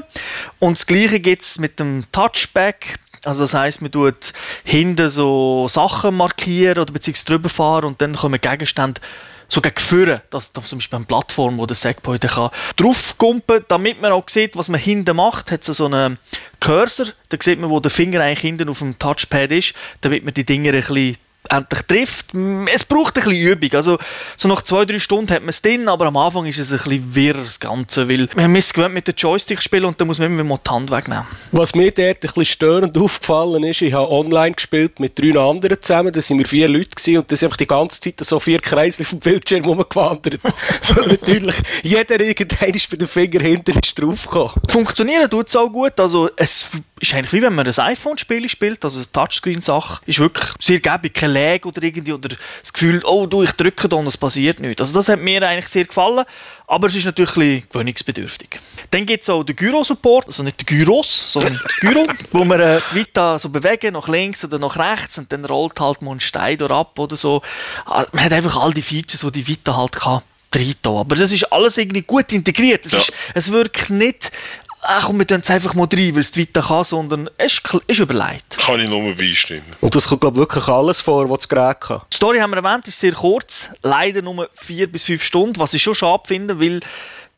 Und 0.59 0.77
das 0.77 0.85
gleiche 0.85 1.19
gibt 1.19 1.41
es 1.41 1.59
mit 1.59 1.79
dem 1.79 2.05
Touchback. 2.11 2.99
Also 3.23 3.43
das 3.43 3.53
heisst, 3.53 3.81
man 3.81 3.91
tut 3.91 4.33
hinten 4.63 5.09
so 5.09 5.67
Sachen 5.67 6.15
markieren 6.15 6.77
oder 6.77 6.93
beziehungsweise 6.93 7.25
drüber 7.25 7.49
fahren 7.49 7.85
und 7.85 8.01
dann 8.01 8.13
kommen 8.13 8.39
Gegenstände 8.39 9.01
so 9.47 9.61
gegen 9.61 9.79
vorne, 9.79 10.21
dass 10.29 10.51
dass 10.51 10.65
zum 10.65 10.79
Beispiel 10.79 10.97
eine 10.97 11.05
Plattform, 11.05 11.57
wo 11.57 11.65
der 11.65 11.75
dann 12.19 12.31
kann 12.31 12.49
draufkumpen 12.75 13.65
damit 13.67 14.01
man 14.01 14.11
auch 14.11 14.27
sieht, 14.27 14.55
was 14.55 14.69
man 14.69 14.79
hinten 14.79 15.15
macht, 15.15 15.51
hat 15.51 15.63
so 15.63 15.85
einen 15.85 16.17
Cursor, 16.59 17.07
da 17.29 17.37
sieht 17.41 17.59
man, 17.59 17.69
wo 17.69 17.79
der 17.79 17.91
Finger 17.91 18.21
eigentlich 18.21 18.39
hinten 18.39 18.69
auf 18.69 18.79
dem 18.79 18.97
Touchpad 18.99 19.51
ist, 19.51 19.73
damit 20.01 20.25
man 20.25 20.33
die 20.33 20.45
Dinger 20.45 20.73
ein 20.73 20.79
bisschen 20.79 21.17
endlich 21.51 21.81
trifft. 21.83 22.27
Es 22.73 22.85
braucht 22.85 23.17
ein 23.17 23.23
bisschen 23.23 23.47
Übung. 23.47 23.73
Also, 23.73 23.97
so 24.35 24.47
nach 24.47 24.61
zwei, 24.61 24.85
drei 24.85 24.99
Stunden 24.99 25.31
hat 25.31 25.41
man 25.41 25.49
es 25.49 25.61
drin, 25.61 25.87
aber 25.87 26.05
am 26.07 26.17
Anfang 26.17 26.45
ist 26.45 26.59
es 26.59 26.71
ein 26.71 26.77
bisschen 26.77 27.15
wirr, 27.15 27.33
das 27.35 27.59
Ganze, 27.59 28.07
weil 28.09 28.29
man 28.35 28.55
ist 28.55 28.73
gewöhnt 28.73 28.93
mit 28.93 29.07
den 29.07 29.15
Joystick 29.15 29.61
spielen 29.61 29.85
und 29.85 29.99
dann 29.99 30.07
muss 30.07 30.19
man 30.19 30.31
immer 30.31 30.43
mal 30.43 30.59
die 30.65 30.69
Hand 30.69 30.91
wegnehmen. 30.91 31.25
Was 31.51 31.75
mir 31.75 31.91
dort 31.91 32.07
ein 32.07 32.19
bisschen 32.19 32.45
störend 32.45 32.97
aufgefallen 32.97 33.63
ist, 33.63 33.81
ich 33.81 33.93
habe 33.93 34.11
online 34.11 34.53
gespielt 34.53 34.99
mit 34.99 35.17
drei 35.17 35.39
anderen 35.39 35.81
zusammen, 35.81 36.11
da 36.11 36.21
sind 36.21 36.39
wir 36.39 36.45
vier 36.45 36.67
Leute 36.67 36.95
gewesen, 36.95 37.17
und 37.17 37.31
da 37.31 37.35
sind 37.35 37.47
einfach 37.47 37.57
die 37.57 37.67
ganze 37.67 37.99
Zeit 37.99 38.15
so 38.19 38.39
vier 38.39 38.59
Kreisel 38.59 39.05
vom 39.05 39.19
Bildschirm 39.19 39.65
rumgewandert. 39.65 40.39
Weil 40.95 41.07
natürlich 41.07 41.55
jeder 41.83 42.19
irgendwann 42.19 42.69
ist 42.69 42.89
bei 42.89 42.97
dem 42.97 43.07
Finger 43.07 43.41
hinten 43.41 43.77
ist 43.79 44.01
draufgekommen. 44.01 44.53
Funktionieren 44.69 45.29
tut 45.29 45.47
es 45.47 45.55
auch 45.55 45.69
gut. 45.69 45.99
Also 45.99 46.29
es 46.35 46.71
ist 46.99 47.13
eigentlich 47.13 47.33
wie 47.33 47.41
wenn 47.41 47.53
man 47.53 47.67
ein 47.67 47.79
iPhone-Spiel 47.79 48.49
spielt, 48.49 48.83
also 48.83 48.99
eine 48.99 49.11
Touchscreen-Sache. 49.11 50.01
Ist 50.05 50.19
wirklich 50.19 50.47
sehr 50.59 50.79
gäbig, 50.79 51.13
kein 51.13 51.31
Lag 51.37 51.65
oder 51.65 51.83
irgendwie, 51.83 52.13
oder 52.13 52.29
das 52.61 52.73
Gefühl, 52.73 53.01
oh 53.05 53.25
du, 53.25 53.43
ich 53.43 53.51
drücke 53.51 53.87
da 53.89 53.97
und 53.97 54.07
es 54.07 54.17
passiert 54.17 54.59
nichts. 54.59 54.81
Also 54.81 54.93
das 54.93 55.09
hat 55.09 55.19
mir 55.19 55.41
eigentlich 55.47 55.67
sehr 55.67 55.85
gefallen, 55.85 56.25
aber 56.67 56.87
es 56.87 56.95
ist 56.95 57.05
natürlich 57.05 57.31
ein 57.37 57.39
bisschen 57.39 57.69
gewöhnungsbedürftig. 57.69 58.49
Dann 58.91 59.05
gibt 59.05 59.23
es 59.23 59.29
auch 59.29 59.43
den 59.43 59.55
Gyro-Support, 59.55 60.27
also 60.27 60.43
nicht 60.43 60.59
den 60.59 60.65
Gyros, 60.65 61.33
sondern 61.33 61.53
den 61.81 61.89
Gyro, 61.91 62.05
wo 62.31 62.43
man 62.45 62.59
äh, 62.59 62.79
die 62.91 62.95
Vita 62.95 63.37
so 63.39 63.49
bewegen, 63.49 63.93
nach 63.93 64.07
links 64.07 64.43
oder 64.45 64.59
nach 64.59 64.77
rechts 64.77 65.17
und 65.17 65.31
dann 65.31 65.45
rollt 65.45 65.79
halt 65.79 66.01
mal 66.01 66.11
ein 66.11 66.19
Stein 66.19 66.61
ab 66.61 66.97
oder 66.99 67.15
so. 67.17 67.41
Ah, 67.85 68.05
Man 68.11 68.23
hat 68.25 68.33
einfach 68.33 68.57
all 68.57 68.73
die 68.73 68.81
Features, 68.81 69.21
die 69.21 69.31
die 69.31 69.47
Vita 69.47 69.75
halt 69.75 69.93
kann. 69.93 70.21
Reintun. 70.55 70.97
Aber 70.99 71.15
das 71.15 71.31
ist 71.33 71.43
alles 71.51 71.77
irgendwie 71.77 72.01
gut 72.01 72.31
integriert. 72.33 72.85
Es, 72.85 72.93
Ja. 72.93 72.99
ist, 72.99 73.13
es 73.35 73.51
wirkt 73.51 73.89
nicht, 73.89 74.31
ach 74.81 75.05
komm, 75.05 75.19
wir 75.19 75.27
tun 75.27 75.41
es 75.41 75.49
einfach 75.49 75.73
mal 75.73 75.87
rein, 75.91 76.13
weil 76.15 76.21
es 76.21 76.35
Vita 76.35 76.61
kann, 76.61 76.83
sondern 76.83 77.29
es 77.37 77.53
ist, 77.53 77.79
ist 77.87 77.99
überlegt. 77.99 78.57
Kann 78.57 78.79
ich 78.79 78.89
nur 78.89 79.13
beistimmen. 79.15 79.63
Und 79.81 79.95
das 79.95 80.07
kommt, 80.07 80.21
glaube 80.21 80.35
ich, 80.35 80.39
wirklich 80.39 80.67
alles 80.67 81.01
vor, 81.01 81.29
was 81.29 81.39
das 81.39 81.49
Gerät 81.49 81.81
kann. 81.81 82.01
Die 82.11 82.15
Story 82.15 82.39
haben 82.39 82.51
wir 82.51 82.57
erwähnt, 82.57 82.87
ist 82.87 82.99
sehr 82.99 83.13
kurz, 83.13 83.69
leider 83.83 84.21
nur 84.21 84.49
vier 84.53 84.91
bis 84.91 85.03
fünf 85.03 85.23
Stunden, 85.23 85.59
was 85.59 85.73
ich 85.73 85.81
schon 85.81 85.95
schade 85.95 86.23
finde, 86.25 86.59
weil 86.59 86.79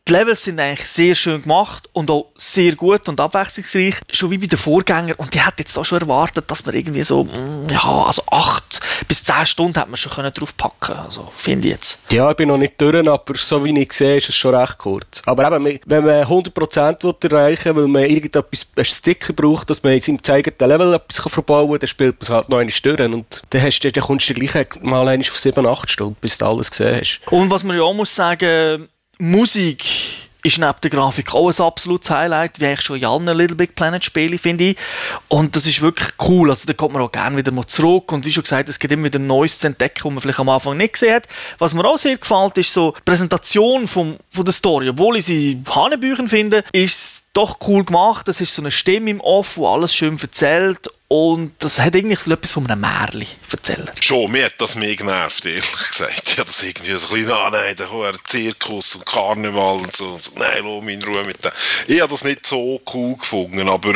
die 0.09 0.13
Levels 0.13 0.43
sind 0.43 0.59
eigentlich 0.59 0.87
sehr 0.87 1.13
schön 1.13 1.41
gemacht 1.41 1.87
und 1.93 2.09
auch 2.09 2.31
sehr 2.35 2.75
gut 2.75 3.07
und 3.07 3.19
abwechslungsreich, 3.19 3.95
schon 4.11 4.31
wie 4.31 4.39
bei 4.39 4.47
den 4.47 4.57
Vorgängern. 4.57 5.15
Und 5.17 5.35
ich 5.35 5.45
hätte 5.45 5.59
jetzt 5.59 5.77
da 5.77 5.85
schon 5.85 6.01
erwartet, 6.01 6.49
dass 6.49 6.65
man 6.65 6.73
irgendwie 6.73 7.03
so, 7.03 7.25
mm, 7.25 7.67
ja, 7.71 8.05
also 8.05 8.23
acht 8.31 8.81
bis 9.07 9.23
zehn 9.23 9.45
Stunden 9.45 9.77
hat 9.77 9.87
man 9.87 9.97
schon 9.97 10.11
können 10.11 10.33
draufpacken 10.33 10.95
Also, 10.95 11.31
finde 11.35 11.67
ich 11.67 11.73
jetzt. 11.73 12.11
Ja, 12.11 12.31
ich 12.31 12.37
bin 12.37 12.47
noch 12.47 12.57
nicht 12.57 12.81
durch, 12.81 13.07
aber 13.07 13.35
so 13.35 13.63
wie 13.63 13.79
ich 13.79 13.93
sehe, 13.93 14.17
ist 14.17 14.29
es 14.29 14.35
schon 14.35 14.55
recht 14.55 14.77
kurz. 14.79 15.21
Aber 15.25 15.45
eben, 15.45 15.79
wenn 15.85 16.05
man 16.05 16.23
100% 16.23 17.03
will 17.03 17.31
erreichen 17.31 17.75
will, 17.75 17.83
weil 17.83 17.89
man 17.89 18.03
irgendetwas, 18.03 18.67
einen 18.75 18.85
Sticker 18.85 19.33
braucht, 19.33 19.69
dass 19.69 19.83
man 19.83 19.93
in 19.93 20.01
seinem 20.01 20.19
eigenen 20.27 20.69
Level 20.69 20.93
etwas 20.95 21.31
verbauen 21.31 21.69
kann, 21.69 21.79
dann 21.79 21.87
spielt 21.87 22.15
man 22.15 22.21
es 22.21 22.29
halt 22.29 22.49
noch 22.49 22.57
einmal 22.57 22.73
durch. 22.81 22.99
Und 22.99 23.41
dann, 23.51 23.61
hast 23.61 23.79
du, 23.81 23.91
dann 23.91 24.03
kommst 24.03 24.29
du 24.29 24.33
gleich 24.33 24.67
mal 24.81 25.07
auf 25.07 25.39
7, 25.39 25.65
8 25.65 25.89
Stunden, 25.89 26.17
bis 26.19 26.37
du 26.37 26.45
alles 26.45 26.71
gesehen 26.71 26.99
hast. 26.99 27.21
Und 27.31 27.51
was 27.51 27.63
man 27.63 27.77
ja 27.77 27.83
auch 27.83 27.93
muss 27.93 28.15
sagen, 28.15 28.87
Musik 29.21 29.83
ist 30.43 30.57
neben 30.57 30.73
der 30.81 30.89
Grafik 30.89 31.35
auch 31.35 31.49
ein 31.49 31.61
absolutes 31.65 32.09
Highlight, 32.09 32.61
wie 32.61 32.67
eigentlich 32.67 32.81
schon 32.81 32.97
in 32.97 33.05
allen 33.05 33.37
Little 33.37 33.57
Big 33.57 33.75
Planet 33.75 34.05
Spielen, 34.05 34.37
finde 34.37 34.69
ich. 34.69 34.77
Und 35.27 35.57
das 35.57 35.67
ist 35.67 35.81
wirklich 35.81 36.13
cool. 36.25 36.49
Also 36.49 36.65
da 36.65 36.71
kommt 36.71 36.93
man 36.93 37.01
auch 37.01 37.11
gerne 37.11 37.35
wieder 37.35 37.51
mal 37.51 37.65
zurück. 37.67 38.13
Und 38.13 38.23
wie 38.25 38.31
schon 38.31 38.43
gesagt, 38.43 38.69
es 38.69 38.79
gibt 38.79 38.93
immer 38.93 39.03
wieder 39.03 39.19
Neues 39.19 39.59
zu 39.59 39.67
entdecken, 39.67 40.05
was 40.05 40.13
man 40.13 40.21
vielleicht 40.21 40.39
am 40.39 40.47
Anfang 40.47 40.77
nicht 40.77 40.93
gesehen 40.93 41.15
hat. 41.15 41.27
Was 41.57 41.73
mir 41.73 41.83
auch 41.83 41.97
sehr 41.97 42.15
gefällt, 42.15 42.57
ist 42.57 42.71
so 42.71 42.93
die 42.97 43.01
Präsentation 43.03 43.85
vom, 43.87 44.15
von 44.29 44.45
der 44.45 44.53
Story. 44.53 44.87
Obwohl 44.87 45.17
ich 45.17 45.25
sie 45.25 45.61
Hanebüchen 45.69 46.29
finde, 46.29 46.63
ist 46.71 47.25
doch 47.39 47.57
cool 47.67 47.85
gemacht. 47.85 48.27
Es 48.27 48.41
ist 48.41 48.53
so 48.53 48.61
eine 48.61 48.69
Stimme 48.69 49.09
im 49.09 49.21
Off, 49.21 49.55
wo 49.55 49.69
alles 49.69 49.95
schön 49.95 50.19
erzählt 50.19 50.89
und 51.07 51.53
das 51.59 51.79
hat 51.79 51.95
irgendwie 51.95 52.17
so 52.17 52.31
etwas 52.31 52.51
von 52.51 52.69
einem 52.69 52.81
Märchen 52.81 53.25
erzählen. 53.49 53.89
Schon, 54.01 54.29
mir 54.31 54.45
hat 54.45 54.55
das 54.57 54.75
mehr 54.75 54.95
genervt, 54.95 55.45
ehrlich 55.45 55.89
gesagt. 55.89 56.37
Ja, 56.37 56.43
das 56.43 56.61
irgendwie 56.61 56.93
so 56.93 57.07
ein 57.07 57.13
bisschen, 57.13 57.31
ah 57.31 57.49
nein, 57.49 57.75
der 57.77 58.13
Zirkus 58.25 58.95
und 58.95 59.05
Karneval 59.05 59.77
und 59.77 59.95
so. 59.95 60.09
Und 60.09 60.23
so. 60.23 60.37
Nein, 60.37 60.63
lass 60.63 60.83
mich 60.83 60.95
in 60.95 61.03
Ruhe 61.03 61.23
mit 61.23 61.43
dem. 61.43 61.51
Ich 61.87 62.01
habe 62.01 62.11
das 62.11 62.25
nicht 62.25 62.45
so 62.45 62.81
cool 62.93 63.15
gefunden, 63.15 63.69
aber 63.69 63.93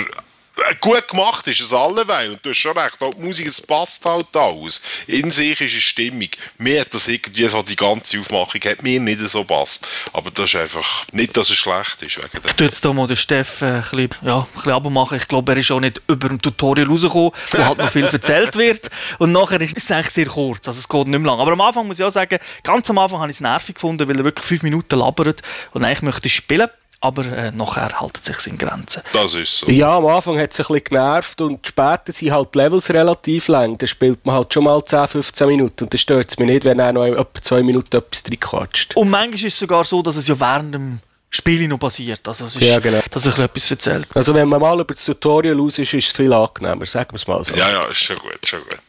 gut 0.79 1.07
gemacht 1.07 1.47
ist 1.47 1.61
es 1.61 1.73
alleweil. 1.73 2.31
Und 2.31 2.45
du 2.45 2.49
hast 2.49 2.57
schon 2.57 2.77
recht, 2.77 2.97
die 3.01 3.21
Musik, 3.21 3.47
es 3.47 3.61
passt 3.61 4.05
halt 4.05 4.27
alles. 4.33 4.81
In 5.07 5.31
sich 5.31 5.59
ist 5.61 5.75
es 5.75 5.83
stimmig. 5.83 6.37
Mir 6.57 6.81
hat 6.81 6.93
das 6.93 7.07
irgendwie 7.07 7.47
so 7.47 7.61
die 7.61 7.75
ganze 7.75 8.19
Aufmachung 8.19 8.61
hat 8.61 8.83
mir 8.83 8.99
nicht 8.99 9.19
so 9.19 9.43
passt. 9.43 9.87
Aber 10.13 10.31
das 10.31 10.53
ist 10.53 10.55
einfach 10.55 11.05
nicht, 11.11 11.35
dass 11.35 11.49
es 11.49 11.55
schlecht 11.55 12.01
ist. 12.03 12.17
Wegen 12.17 12.45
ich 12.45 12.53
tue 12.53 12.67
jetzt 12.67 12.83
hier 12.83 12.93
mal 12.93 13.07
den 13.07 13.15
Steff 13.15 13.61
äh, 13.61 13.65
ein 13.65 13.81
bisschen, 13.81 14.09
ja, 14.21 14.39
ein 14.39 14.47
bisschen 14.53 14.73
abmachen. 14.73 15.17
Ich 15.17 15.27
glaube, 15.27 15.51
er 15.51 15.57
ist 15.57 15.71
auch 15.71 15.79
nicht 15.79 16.01
über 16.07 16.27
dem 16.27 16.41
Tutorial 16.41 16.87
rausgekommen, 16.87 17.31
wo 17.51 17.65
halt 17.65 17.77
noch 17.77 17.89
viel 17.89 18.05
erzählt 18.05 18.55
wird. 18.55 18.89
Und 19.19 19.31
nachher 19.31 19.61
ist 19.61 19.77
es 19.77 19.91
eigentlich 19.91 20.09
sehr 20.09 20.27
kurz. 20.27 20.67
Also 20.67 20.79
es 20.79 20.87
geht 20.87 21.07
nicht 21.07 21.19
mehr 21.19 21.31
lang. 21.31 21.39
Aber 21.39 21.51
am 21.51 21.61
Anfang 21.61 21.87
muss 21.87 21.99
ich 21.99 22.05
auch 22.05 22.09
sagen, 22.09 22.39
ganz 22.63 22.89
am 22.89 22.97
Anfang 22.97 23.19
habe 23.19 23.31
ich 23.31 23.37
es 23.37 23.41
nervig 23.41 23.75
gefunden, 23.75 24.07
weil 24.07 24.17
er 24.17 24.23
wirklich 24.23 24.45
fünf 24.45 24.63
Minuten 24.63 24.97
labert 24.99 25.41
und 25.71 25.83
eigentlich 25.83 26.01
möchte 26.01 26.27
ich 26.27 26.35
spielen 26.35 26.69
aber 27.03 27.25
äh, 27.25 27.51
nachher 27.51 27.99
hält 27.99 28.17
es 28.17 28.25
sich 28.25 28.47
in 28.53 28.57
Grenzen. 28.57 29.03
Das 29.11 29.33
ist 29.35 29.57
so. 29.57 29.69
Ja, 29.69 29.97
am 29.97 30.05
Anfang 30.05 30.39
hat 30.39 30.51
es 30.51 30.59
ein 30.61 30.67
bisschen 30.67 30.83
genervt 30.85 31.41
und 31.41 31.67
später 31.67 32.13
sind 32.13 32.31
halt 32.31 32.55
die 32.55 32.59
Levels 32.59 32.89
relativ 32.91 33.49
lang. 33.49 33.77
Da 33.77 33.85
spielt 33.87 34.25
man 34.25 34.35
halt 34.35 34.53
schon 34.53 34.63
mal 34.63 34.81
10, 34.81 35.09
15 35.09 35.47
Minuten 35.49 35.83
und 35.83 35.93
dann 35.93 35.97
stört 35.97 36.29
es 36.29 36.39
mich 36.39 36.47
nicht, 36.47 36.63
wenn 36.63 36.79
er 36.79 36.93
noch 36.93 37.05
etwa 37.05 37.41
zwei 37.41 37.61
Minuten 37.61 37.97
etwas 37.97 38.23
reinquatscht. 38.25 38.95
Und 38.95 39.09
manchmal 39.09 39.35
ist 39.35 39.43
es 39.43 39.59
sogar 39.59 39.83
so, 39.83 40.01
dass 40.01 40.15
es 40.15 40.29
ja 40.29 40.39
während 40.39 40.75
dem 40.75 40.99
Spiel 41.29 41.67
noch 41.67 41.77
passiert. 41.77 42.25
Also 42.25 42.45
es 42.45 42.55
ist, 42.55 42.63
ja, 42.63 42.79
genau. 42.79 43.01
dass 43.11 43.23
sich 43.23 43.37
etwas 43.37 43.69
erzählt. 43.69 44.07
Also 44.15 44.33
wenn 44.33 44.47
man 44.47 44.61
mal 44.61 44.79
über 44.79 44.93
das 44.93 45.03
Tutorial 45.03 45.59
aus 45.59 45.79
ist, 45.79 45.93
ist 45.93 46.07
es 46.07 46.13
viel 46.13 46.31
angenehmer, 46.31 46.85
sagen 46.85 47.11
wir 47.11 47.17
es 47.17 47.27
mal 47.27 47.43
so. 47.43 47.53
Ja, 47.55 47.69
ja, 47.69 47.83
ist 47.83 47.97
schon 47.97 48.15
gut, 48.15 48.39
schon 48.45 48.61
gut. 48.61 48.79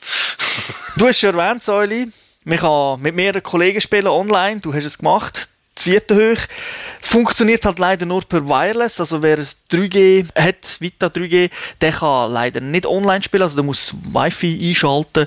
du 0.99 1.09
hast 1.09 1.19
schon 1.19 1.37
erwähnt, 1.37 1.65
Säuli, 1.65 2.13
man 2.45 2.59
kann 2.59 3.03
mit 3.03 3.17
mehreren 3.17 3.43
Kollegen 3.43 3.81
spielen 3.81 4.07
online, 4.07 4.61
du 4.61 4.73
hast 4.73 4.85
es 4.85 4.99
gemacht 4.99 5.49
vierte 5.83 6.15
hoch. 6.15 6.41
Es 7.03 7.09
funktioniert 7.09 7.65
halt 7.65 7.79
leider 7.79 8.07
nur 8.07 8.23
per 8.23 8.49
Wireless, 8.49 8.99
also 8.99 9.21
wer 9.21 9.39
es 9.39 9.65
3G 9.71 10.27
hat, 10.35 10.81
Vita 10.81 11.09
3G, 11.09 11.51
der 11.81 11.93
kann 11.93 12.33
leider 12.33 12.61
nicht 12.61 12.87
online 12.87 13.23
spielen, 13.23 13.43
also 13.43 13.57
der 13.57 13.65
muss 13.65 13.95
Wi-Fi 14.13 14.69
einschalten. 14.71 15.27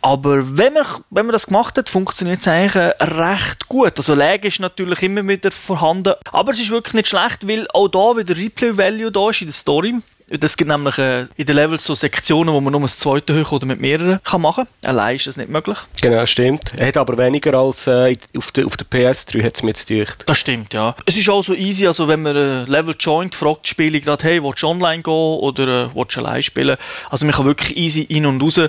Aber 0.00 0.56
wenn 0.58 0.74
man, 0.74 0.86
wenn 1.10 1.26
man 1.26 1.32
das 1.32 1.46
gemacht 1.46 1.78
hat, 1.78 1.88
funktioniert 1.88 2.40
es 2.40 2.48
eigentlich 2.48 2.94
recht 3.00 3.68
gut. 3.68 3.96
Also 3.96 4.14
Lag 4.14 4.42
ist 4.42 4.60
natürlich 4.60 5.02
immer 5.02 5.26
wieder 5.26 5.52
vorhanden, 5.52 6.14
aber 6.32 6.52
es 6.52 6.60
ist 6.60 6.70
wirklich 6.70 6.94
nicht 6.94 7.08
schlecht, 7.08 7.46
weil 7.46 7.68
auch 7.72 7.88
da 7.88 8.16
wieder 8.16 8.36
Replay-Value 8.36 9.12
da 9.12 9.30
ist 9.30 9.42
in 9.42 9.48
der 9.48 9.54
Story. 9.54 9.94
Es 10.40 10.56
gibt 10.56 10.70
nämlich 10.70 10.96
äh, 10.98 11.26
in 11.36 11.46
den 11.46 11.56
Levels 11.56 11.84
so 11.84 11.94
Sektionen, 11.94 12.54
wo 12.54 12.60
man 12.60 12.72
nur 12.72 12.80
das 12.82 12.96
zweite 12.96 13.38
hoch 13.38 13.52
oder 13.52 13.66
mit 13.66 13.80
mehreren 13.80 14.18
kann 14.24 14.40
machen 14.40 14.66
kann. 14.82 14.90
Allein 14.90 15.16
ist 15.16 15.26
das 15.26 15.36
nicht 15.36 15.50
möglich. 15.50 15.76
Genau, 16.00 16.24
stimmt. 16.24 16.72
Er 16.78 16.88
hat 16.88 16.96
aber 16.96 17.18
weniger 17.18 17.54
als 17.54 17.86
äh, 17.86 18.16
auf, 18.36 18.50
der, 18.52 18.66
auf 18.66 18.76
der 18.76 18.86
PS3 18.86 19.44
hat 19.44 19.56
es 19.56 19.62
mir 19.62 19.70
jetzt 19.70 19.86
gedacht. 19.86 20.24
Das 20.26 20.38
stimmt, 20.38 20.72
ja. 20.72 20.96
Es 21.04 21.18
ist 21.18 21.28
auch 21.28 21.42
so 21.42 21.54
easy, 21.54 21.86
also 21.86 22.08
wenn 22.08 22.22
man 22.22 22.36
ein 22.36 22.66
Level 22.66 22.94
joint, 22.98 23.34
fragt 23.34 23.66
die 23.66 23.70
Spiele 23.70 24.00
gerade, 24.00 24.24
hey, 24.24 24.42
willst 24.42 24.62
du 24.62 24.68
online 24.68 25.02
gehen 25.02 25.12
oder 25.12 25.86
äh, 25.86 25.94
willst 25.94 26.16
du 26.16 26.20
allein 26.20 26.42
spielen? 26.42 26.76
Also 27.10 27.26
man 27.26 27.34
kann 27.34 27.44
wirklich 27.44 27.76
easy 27.76 28.02
in 28.02 28.24
und 28.24 28.42
raus 28.42 28.60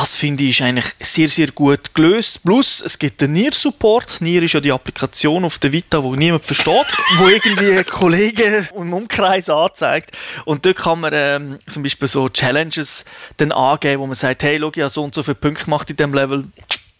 das 0.00 0.14
finde 0.14 0.44
ich 0.44 0.62
eigentlich 0.62 0.86
sehr, 1.00 1.28
sehr 1.28 1.48
gut 1.48 1.92
gelöst. 1.92 2.44
Plus, 2.44 2.80
es 2.80 3.00
gibt 3.00 3.20
den 3.20 3.32
Nier-Support. 3.32 4.20
Nier 4.20 4.44
ist 4.44 4.52
ja 4.52 4.60
die 4.60 4.70
Applikation 4.70 5.44
auf 5.44 5.58
der 5.58 5.72
Vita, 5.72 6.00
die 6.00 6.10
niemand 6.10 6.44
versteht, 6.44 6.86
wo 7.16 7.26
irgendwie 7.26 7.82
Kollegen 7.90 8.68
im 8.76 8.92
Umkreis 8.92 9.48
anzeigt. 9.48 10.16
Und 10.44 10.64
dort 10.64 10.76
kann 10.76 11.00
man 11.00 11.12
ähm, 11.12 11.58
zum 11.66 11.82
Beispiel 11.82 12.06
so 12.06 12.28
Challenges 12.28 13.06
dann 13.38 13.50
angeben, 13.50 14.00
wo 14.00 14.06
man 14.06 14.14
sagt, 14.14 14.44
hey, 14.44 14.56
schau, 14.60 14.70
ich 14.72 14.80
habe 14.82 14.90
so 14.90 15.02
und 15.02 15.16
so 15.16 15.24
viele 15.24 15.34
Punkte 15.34 15.64
gemacht 15.64 15.90
in 15.90 15.96
diesem 15.96 16.14
Level. 16.14 16.44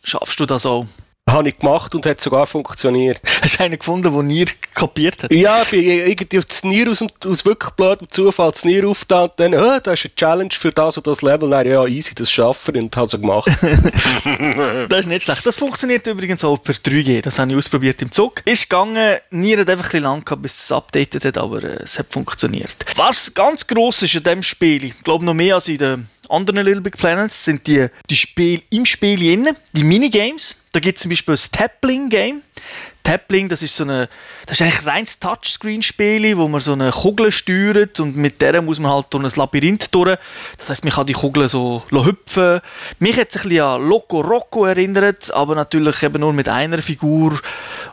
Schaffst 0.02 0.40
du 0.40 0.46
das 0.46 0.66
auch? 0.66 0.84
Habe 1.28 1.50
ich 1.50 1.58
gemacht 1.58 1.94
und 1.94 2.06
hat 2.06 2.20
sogar 2.20 2.46
funktioniert. 2.46 3.20
Hast 3.42 3.58
du 3.58 3.64
einen 3.64 3.78
gefunden, 3.78 4.12
der 4.12 4.22
Nier 4.22 4.46
kapiert 4.74 5.22
hat? 5.22 5.32
Ja, 5.32 5.62
ich 5.62 5.70
bin 5.70 5.84
irgendwie 5.84 6.38
auf 6.38 6.46
das 6.46 6.64
Nier 6.64 6.90
aus, 6.90 7.04
aus 7.24 7.44
wirklich 7.44 7.70
blödem 7.72 8.08
Zufall 8.08 8.50
das 8.50 8.64
Nier 8.64 8.88
aufgetan 8.88 9.24
und 9.24 9.32
dann, 9.36 9.54
oh, 9.54 9.78
da 9.82 9.92
ist 9.92 10.04
eine 10.04 10.14
Challenge 10.14 10.50
für 10.52 10.72
das 10.72 10.96
und 10.96 11.06
das 11.06 11.22
Level. 11.22 11.50
Dann, 11.50 11.66
ja, 11.66 11.86
easy, 11.86 12.14
das 12.14 12.30
schaffen 12.30 12.76
und 12.76 12.96
habe 12.96 13.06
es 13.06 13.12
gemacht. 13.12 13.48
das 14.88 15.00
ist 15.00 15.06
nicht 15.06 15.22
schlecht. 15.22 15.44
Das 15.44 15.56
funktioniert 15.56 16.06
übrigens 16.06 16.42
auch 16.44 16.56
per 16.56 16.74
3G. 16.74 17.20
Das 17.20 17.38
habe 17.38 17.50
ich 17.50 17.56
ausprobiert 17.56 18.00
im 18.02 18.10
Zug. 18.10 18.42
Ist 18.44 18.68
gegangen, 18.68 19.18
Nier 19.30 19.58
hat 19.58 19.68
einfach 19.68 19.84
ein 19.84 19.88
bisschen 19.88 20.02
lang 20.02 20.24
gehabt, 20.24 20.42
bis 20.42 20.64
es 20.64 20.72
updated 20.72 21.24
hat, 21.24 21.38
aber 21.38 21.62
äh, 21.62 21.82
es 21.82 21.98
hat 21.98 22.06
funktioniert. 22.10 22.76
Was 22.96 23.34
ganz 23.34 23.66
gross 23.66 24.02
ist 24.02 24.16
an 24.16 24.24
diesem 24.24 24.42
Spiel, 24.42 24.84
ich 24.84 25.02
glaube 25.02 25.24
noch 25.24 25.34
mehr 25.34 25.56
als 25.56 25.68
in 25.68 25.78
der 25.78 25.98
anderen 26.28 26.64
Little 26.64 26.80
Big 26.80 26.96
Planets 26.96 27.44
sind 27.44 27.66
die, 27.66 27.88
die 28.08 28.16
Spiele 28.16 28.62
im 28.70 28.86
Spiel 28.86 29.22
innen, 29.22 29.56
die 29.72 29.84
Minigames. 29.84 30.56
Da 30.72 30.80
gibt 30.80 30.98
es 30.98 31.02
zum 31.02 31.10
Beispiel 31.10 31.34
ein 31.34 31.52
Tappling-Game. 31.52 32.42
Tappling, 33.08 33.48
das 33.48 33.62
ist 33.62 33.74
so 33.74 33.84
eine, 33.84 34.06
das 34.44 34.60
ist 34.60 34.62
eigentlich 34.62 34.80
ein 34.80 34.88
reines 34.88 35.18
Touchscreen-Spiel, 35.18 36.36
wo 36.36 36.46
man 36.46 36.60
so 36.60 36.74
eine 36.74 36.90
Kugel 36.90 37.32
steuert 37.32 38.00
und 38.00 38.18
mit 38.18 38.42
der 38.42 38.60
muss 38.60 38.80
man 38.80 38.92
halt 38.92 39.06
durch 39.08 39.24
ein 39.24 39.32
Labyrinth 39.34 39.94
durch. 39.94 40.18
Das 40.58 40.68
heißt, 40.68 40.84
man 40.84 40.92
kann 40.92 41.06
die 41.06 41.14
Kugel 41.14 41.48
so 41.48 41.82
hüpfen. 41.90 42.60
Mich 42.98 43.16
hat 43.18 43.30
es 43.30 43.36
ein 43.36 43.48
bisschen 43.48 43.64
an 43.64 43.88
Loco 43.88 44.20
Rocco 44.20 44.66
erinnert, 44.66 45.32
aber 45.32 45.54
natürlich 45.54 46.02
eben 46.02 46.20
nur 46.20 46.34
mit 46.34 46.50
einer 46.50 46.82
Figur 46.82 47.40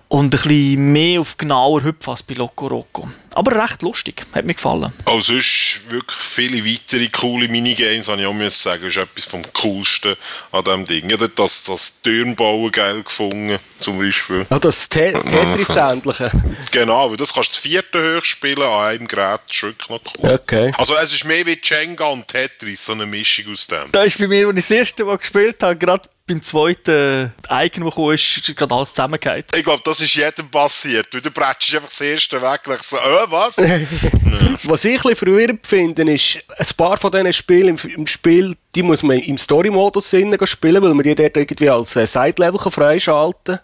und 0.07 0.25
ein 0.25 0.29
bisschen 0.29 0.91
mehr 0.91 1.21
auf 1.21 1.37
genauer 1.37 1.83
Hüpfen 1.83 2.11
als 2.11 2.23
bei 2.23 2.35
Loco 2.35 2.67
Roco. 2.67 3.07
Aber 3.33 3.61
recht 3.61 3.81
lustig, 3.81 4.25
hat 4.33 4.45
mir 4.45 4.53
gefallen. 4.53 4.93
Auch 5.03 5.21
sonst 5.21 5.81
wirklich 5.89 6.17
viele 6.17 6.65
weitere 6.65 7.09
coole 7.09 7.49
Minigames, 7.49 8.07
habe 8.07 8.21
ich 8.21 8.27
auch 8.27 8.49
sagen, 8.49 8.85
ist 8.85 8.95
etwas 8.95 9.25
vom 9.25 9.41
Coolsten 9.51 10.15
an 10.53 10.63
diesem 10.63 10.85
Ding. 10.85 11.09
Ich 11.09 11.13
habe 11.13 11.29
das, 11.29 11.65
das 11.65 12.01
Türmbauen 12.01 12.71
geil 12.71 13.03
gefunden, 13.03 13.57
zum 13.79 13.99
Beispiel. 13.99 14.45
Ja, 14.49 14.59
das 14.59 14.87
Tetris-ähnliche. 14.87 16.31
Genau, 16.71 17.09
weil 17.09 17.17
das 17.17 17.33
kannst 17.33 17.49
du 17.49 17.53
das 17.55 17.59
vierte 17.59 18.17
hoch 18.17 18.23
spielen 18.23 18.61
an 18.61 18.87
einem 18.87 19.07
Gerät, 19.07 19.41
das 19.47 19.55
ist 19.57 19.63
wirklich 19.63 19.89
noch 19.89 20.01
cool. 20.19 20.31
Okay. 20.31 20.71
Also 20.77 20.95
es 20.95 21.13
ist 21.13 21.25
mehr 21.25 21.45
wie 21.45 21.59
Jenga 21.61 22.05
und 22.05 22.27
Tetris, 22.27 22.85
so 22.85 22.93
eine 22.93 23.05
Mischung 23.05 23.51
aus 23.51 23.67
dem. 23.67 23.91
Da 23.91 24.03
ist 24.03 24.17
bei 24.17 24.27
mir, 24.27 24.47
als 24.47 24.57
ich 24.57 24.63
das 24.63 24.71
erste 24.71 25.03
Mal 25.03 25.17
gespielt 25.17 25.61
habe, 25.61 25.75
gerade 25.75 26.07
beim 26.27 26.41
zweiten 26.41 27.31
Icon, 27.49 27.85
das 27.85 27.95
kam, 27.95 28.09
ist 28.09 28.55
gerade 28.55 28.73
alles 28.73 28.89
zusammengefallen. 28.89 29.43
Ich 29.55 29.63
glaube, 29.63 29.81
das 29.85 30.01
ist 30.01 30.15
jedem 30.15 30.49
passiert. 30.49 31.07
Du 31.13 31.19
bretschst 31.29 31.75
einfach 31.75 31.87
das 31.87 32.01
erste 32.01 32.41
weg 32.41 32.61
und 32.67 32.81
so, 32.81 32.97
äh, 32.97 33.29
was? 33.29 33.57
was 34.63 34.85
ich 34.85 35.05
ein 35.05 35.15
verwirrend 35.15 35.67
finde, 35.67 36.11
ist, 36.11 36.39
ein 36.57 36.67
paar 36.77 36.97
von 36.97 37.11
diesen 37.11 37.31
Spielen 37.31 37.77
im, 37.77 37.89
im 37.91 38.07
Spiel, 38.07 38.55
die 38.73 38.81
muss 38.81 39.03
man 39.03 39.19
im 39.19 39.37
Story-Modus 39.37 40.09
spielen, 40.09 40.83
weil 40.83 40.93
man 40.93 41.03
die 41.03 41.13
dort 41.13 41.37
irgendwie 41.37 41.69
als 41.69 41.95
äh, 41.95 42.07
Side-Level 42.07 42.59
freischalten 42.71 43.57
kann. 43.57 43.59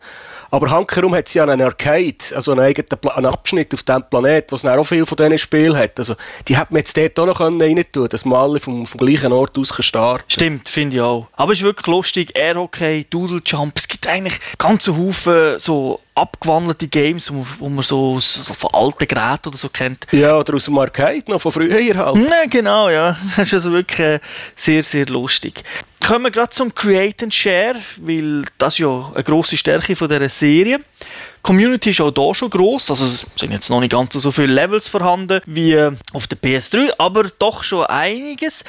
Aber 0.51 0.69
hankerum 0.69 1.15
hat 1.15 1.29
sie 1.29 1.37
ja 1.37 1.45
einen 1.45 1.61
Arcade, 1.61 2.17
also 2.35 2.51
einen 2.51 2.61
eigenen 2.61 2.87
Pla 2.87 3.13
einen 3.13 3.27
Abschnitt 3.27 3.73
auf 3.73 3.83
diesem 3.83 4.03
Planet, 4.09 4.51
was 4.51 4.65
auch 4.65 4.83
viel 4.83 5.05
von 5.05 5.15
diesen 5.15 5.37
Spielen 5.37 5.75
hat. 5.75 5.97
Also, 5.97 6.15
die 6.47 6.57
hätte 6.57 6.73
man 6.73 6.79
jetzt 6.79 6.97
dort 6.97 7.17
auch 7.19 7.25
noch 7.25 7.39
rein 7.39 7.83
tun 7.91 8.07
dass 8.09 8.25
man 8.25 8.39
alle 8.39 8.59
vom, 8.59 8.85
vom 8.85 8.99
gleichen 8.99 9.31
Ort 9.31 9.57
aus 9.57 9.73
starten 9.79 10.25
Stimmt, 10.27 10.67
finde 10.67 10.97
ich 10.97 11.01
auch. 11.01 11.27
Aber 11.33 11.53
es 11.53 11.59
ist 11.59 11.63
wirklich 11.63 11.87
lustig. 11.87 12.35
Air-Hockey, 12.35 13.05
Doodle 13.09 13.41
Jump, 13.45 13.77
es 13.77 13.87
gibt 13.87 14.05
eigentlich 14.07 14.39
ganze 14.57 14.97
Haufen 14.97 15.57
so 15.57 16.01
abgewandelte 16.15 16.87
Games, 16.87 17.31
wo, 17.31 17.69
man 17.69 17.83
so, 17.83 18.19
so, 18.19 18.53
von 18.53 18.69
alten 18.73 19.07
Geräten 19.07 19.47
oder 19.47 19.57
so 19.57 19.69
kennt. 19.69 20.07
Ja, 20.11 20.37
oder 20.37 20.55
aus 20.55 20.65
dem 20.65 20.77
Arcade 20.77 21.23
noch 21.27 21.39
von 21.39 21.51
früher 21.51 21.75
halt. 21.95 22.17
Ja, 22.17 22.45
genau, 22.49 22.89
ja. 22.89 23.15
Das 23.37 23.47
ist 23.47 23.53
also 23.53 23.71
wirklich 23.71 23.99
äh, 23.99 24.19
sehr, 24.55 24.83
sehr 24.83 25.05
lustig. 25.07 25.63
Kommen 26.05 26.25
wir 26.25 26.31
gerade 26.31 26.49
zum 26.49 26.73
Create 26.73 27.23
and 27.23 27.33
Share, 27.33 27.75
weil 27.97 28.43
das 28.57 28.77
ja 28.77 29.11
eine 29.13 29.23
grosse 29.23 29.55
Stärke 29.55 29.95
von 29.95 30.09
dieser 30.09 30.29
Serie. 30.29 30.79
Die 30.79 31.41
Community 31.43 31.91
ist 31.91 32.01
auch 32.01 32.13
hier 32.13 32.33
schon 32.35 32.49
gross, 32.49 32.89
also 32.89 33.05
es 33.05 33.25
sind 33.35 33.51
jetzt 33.51 33.69
noch 33.69 33.79
nicht 33.79 33.91
ganz 33.91 34.13
so 34.13 34.31
viele 34.31 34.53
Levels 34.53 34.87
vorhanden 34.87 35.41
wie 35.45 35.77
auf 36.13 36.27
der 36.27 36.37
PS3, 36.37 36.93
aber 36.97 37.23
doch 37.39 37.63
schon 37.63 37.85
einiges. 37.85 38.63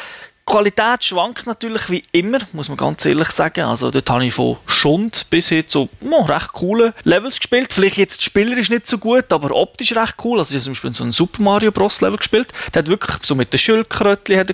Die 0.49 0.53
Qualität 0.53 1.05
schwankt 1.05 1.47
natürlich 1.47 1.89
wie 1.89 2.03
immer, 2.11 2.39
muss 2.53 2.69
man 2.69 2.77
ganz 2.77 3.05
ehrlich 3.05 3.29
sagen. 3.29 3.63
Also 3.63 3.91
dort 3.91 4.11
habe 4.11 4.27
ich 4.27 4.35
von 4.35 4.57
Schund 4.67 5.27
bis 5.31 5.49
hin 5.49 5.67
zu 5.69 5.89
oh, 6.01 6.23
recht 6.23 6.53
coolen 6.53 6.93
Levels 7.05 7.39
gespielt. 7.39 7.73
Vielleicht 7.73 7.97
jetzt 7.97 8.23
spielerisch 8.23 8.69
nicht 8.69 8.87
so 8.87 8.99
gut, 8.99 9.33
aber 9.33 9.55
optisch 9.55 9.95
recht 9.95 10.17
cool. 10.25 10.41
Also 10.41 10.51
ich 10.51 10.57
habe 10.57 10.65
zum 10.65 10.73
Beispiel 10.73 10.93
so 10.93 11.05
ein 11.05 11.13
Super 11.13 11.43
Mario 11.43 11.71
Bros. 11.71 12.01
Level 12.01 12.19
gespielt. 12.19 12.49
Der 12.75 12.81
hat 12.81 12.89
wirklich 12.89 13.17
so 13.23 13.37
mit 13.37 13.53
den 13.53 13.59
Schildkrötchen 13.59 14.47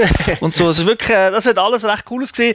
und 0.40 0.54
so. 0.54 0.66
Also 0.66 0.84
wirklich, 0.84 1.10
äh, 1.10 1.30
das 1.30 1.46
hat 1.46 1.58
alles 1.58 1.84
recht 1.84 2.04
cool 2.10 2.22
ausgesehen. 2.22 2.54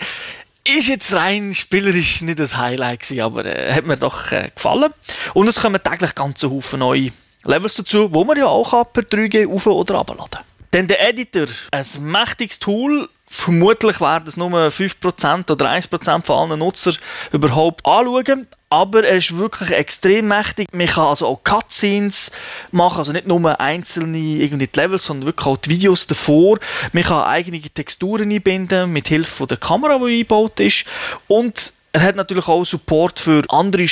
Ist 0.63 0.88
jetzt 0.88 1.12
rein 1.13 1.56
spielerisch 1.56 2.22
nicht 2.22 2.39
das 2.39 2.56
Highlight 2.56 3.01
gewesen, 3.01 3.22
aber 3.22 3.46
äh, 3.46 3.74
hat 3.74 3.86
mir 3.86 3.98
doch 3.98 4.32
äh, 4.32 4.51
gefallen. 4.54 4.94
Und 5.34 5.48
es 5.48 5.60
kommen 5.60 5.82
täglich 5.82 6.13
ganze 6.13 6.51
Haufen 6.51 6.80
neue 6.80 7.12
Levels 7.44 7.75
dazu, 7.75 8.13
wo 8.13 8.24
man 8.24 8.38
ja 8.38 8.46
auch 8.46 8.72
per 8.94 9.04
3G 9.04 9.51
auf- 9.51 9.68
oder 9.68 10.00
abladen 10.00 10.25
kann. 10.30 10.54
Dann 10.75 10.89
der 10.89 11.08
Editor, 11.08 11.48
ein 11.72 11.86
mächtiges 12.00 12.60
Tool, 12.60 13.08
Vermutlich 13.27 14.00
werden 14.01 14.27
es 14.27 14.38
nur 14.38 14.51
5% 14.51 15.51
oder 15.51 15.72
1% 15.72 16.25
von 16.25 16.51
allen 16.51 16.60
Nutzern 16.60 16.96
überhaupt 17.32 17.84
anschauen. 17.86 18.46
Aber 18.70 19.03
er 19.03 19.15
ist 19.15 19.36
wirklich 19.36 19.72
extrem 19.72 20.27
mächtig. 20.27 20.67
Man 20.74 20.86
kann 20.86 21.08
also 21.08 21.27
auch 21.27 21.44
Cutscenes 21.44 22.32
machen, 22.72 23.00
also 23.00 23.13
nicht 23.13 23.25
nur 23.25 23.60
einzelne 23.60 24.17
irgendwie 24.17 24.70
Levels, 24.75 25.05
sondern 25.05 25.25
wirklich 25.27 25.48
auch 25.48 25.58
die 25.58 25.72
Videos 25.72 26.08
davor. 26.08 26.60
Man 26.94 27.03
kann 27.03 27.24
eigene 27.24 27.62
Texturen 27.62 28.32
einbinden 28.32 28.94
mit 28.94 29.08
Hilfe 29.08 29.48
der 29.48 29.58
Kamera, 29.58 29.98
die 29.98 30.20
eingebaut 30.20 30.60
ist. 30.60 30.86
Und 31.27 31.74
er 31.94 32.01
hat 32.03 32.15
natürlich 32.15 32.48
auch 32.48 32.63
Support 32.63 33.20
für 33.22 33.44
andere 33.50 33.88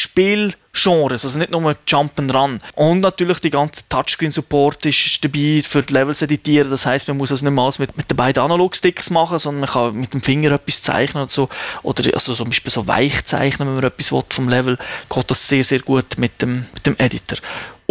Spielgenres, 0.75 1.23
also 1.23 1.37
nicht 1.37 1.51
nur 1.51 1.75
Jump 1.87 2.17
and 2.17 2.33
Run. 2.33 2.59
Und 2.75 3.01
natürlich 3.01 3.39
die 3.39 3.51
ganze 3.51 3.87
Touchscreen-Support 3.89 4.85
ist 4.87 5.23
dabei 5.23 5.61
für 5.63 5.83
die 5.83 5.93
Levels 5.93 6.23
editieren. 6.23 6.71
Das 6.71 6.85
heißt, 6.85 7.07
man 7.07 7.17
muss 7.17 7.31
also 7.31 7.45
nicht 7.45 7.53
mal 7.53 7.71
mit, 7.77 7.95
mit 7.95 8.09
den 8.09 8.17
beiden 8.17 8.43
Analog-Sticks 8.43 9.11
machen, 9.11 9.37
sondern 9.37 9.61
man 9.61 9.69
kann 9.69 9.95
mit 9.95 10.13
dem 10.13 10.21
Finger 10.21 10.51
etwas 10.51 10.81
zeichnen 10.81 11.23
oder 11.23 11.31
so. 11.31 11.47
Oder 11.83 12.11
also 12.13 12.33
zum 12.33 12.49
Beispiel 12.49 12.71
so 12.71 12.87
weich 12.87 13.23
zeichnen, 13.23 13.67
wenn 13.67 13.75
man 13.75 13.83
etwas 13.83 14.11
will 14.11 14.23
vom 14.29 14.49
Level, 14.49 14.77
geht 15.13 15.31
das 15.31 15.47
sehr, 15.47 15.63
sehr 15.63 15.79
gut 15.79 16.17
mit 16.17 16.41
dem, 16.41 16.65
mit 16.73 16.85
dem 16.87 16.95
Editor. 16.97 17.37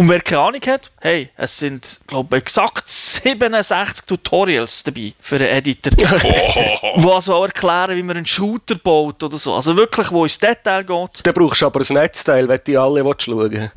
Und 0.03 0.09
wer 0.09 0.21
keine 0.21 0.41
Ahnung 0.41 0.61
hat, 0.67 0.91
hey, 1.01 1.29
es 1.37 1.59
sind, 1.59 2.01
glaube 2.09 2.37
ich, 2.37 2.43
exakt 2.43 2.89
67 2.89 4.05
Tutorials 4.05 4.83
dabei 4.83 5.13
für 5.21 5.37
einen 5.37 5.45
Editor. 5.45 5.93
die 5.97 7.09
also 7.09 7.37
auch 7.37 7.45
erklären, 7.45 7.97
wie 7.97 8.03
man 8.03 8.17
einen 8.17 8.27
Shooter 8.27 8.75
baut 8.75 9.23
oder 9.23 9.37
so. 9.37 9.55
Also 9.55 9.77
wirklich, 9.77 10.11
wo 10.11 10.25
ins 10.25 10.41
Detail 10.41 10.83
geht. 10.83 11.21
Da 11.23 11.31
brauchst 11.31 11.63
du 11.63 11.67
aber 11.67 11.83
ein 11.89 11.95
Netzteil, 11.95 12.49
wenn 12.49 12.59
du 12.65 12.81
alle 12.81 13.15
schauen 13.17 13.53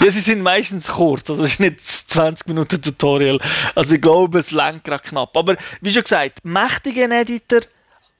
Ja, 0.00 0.10
sie 0.10 0.20
sind 0.20 0.40
meistens 0.40 0.88
kurz, 0.88 1.28
also 1.28 1.44
es 1.44 1.52
ist 1.52 1.60
nicht 1.60 1.86
20 1.86 2.48
Minuten 2.48 2.80
Tutorial. 2.80 3.38
Also 3.74 3.96
ich 3.96 4.00
glaube, 4.00 4.38
es 4.38 4.50
lenkt 4.50 4.84
gerade 4.84 5.06
knapp. 5.06 5.36
Aber 5.36 5.58
wie 5.82 5.92
schon 5.92 6.04
gesagt, 6.04 6.38
mächtiger 6.42 7.10
Editor, 7.10 7.60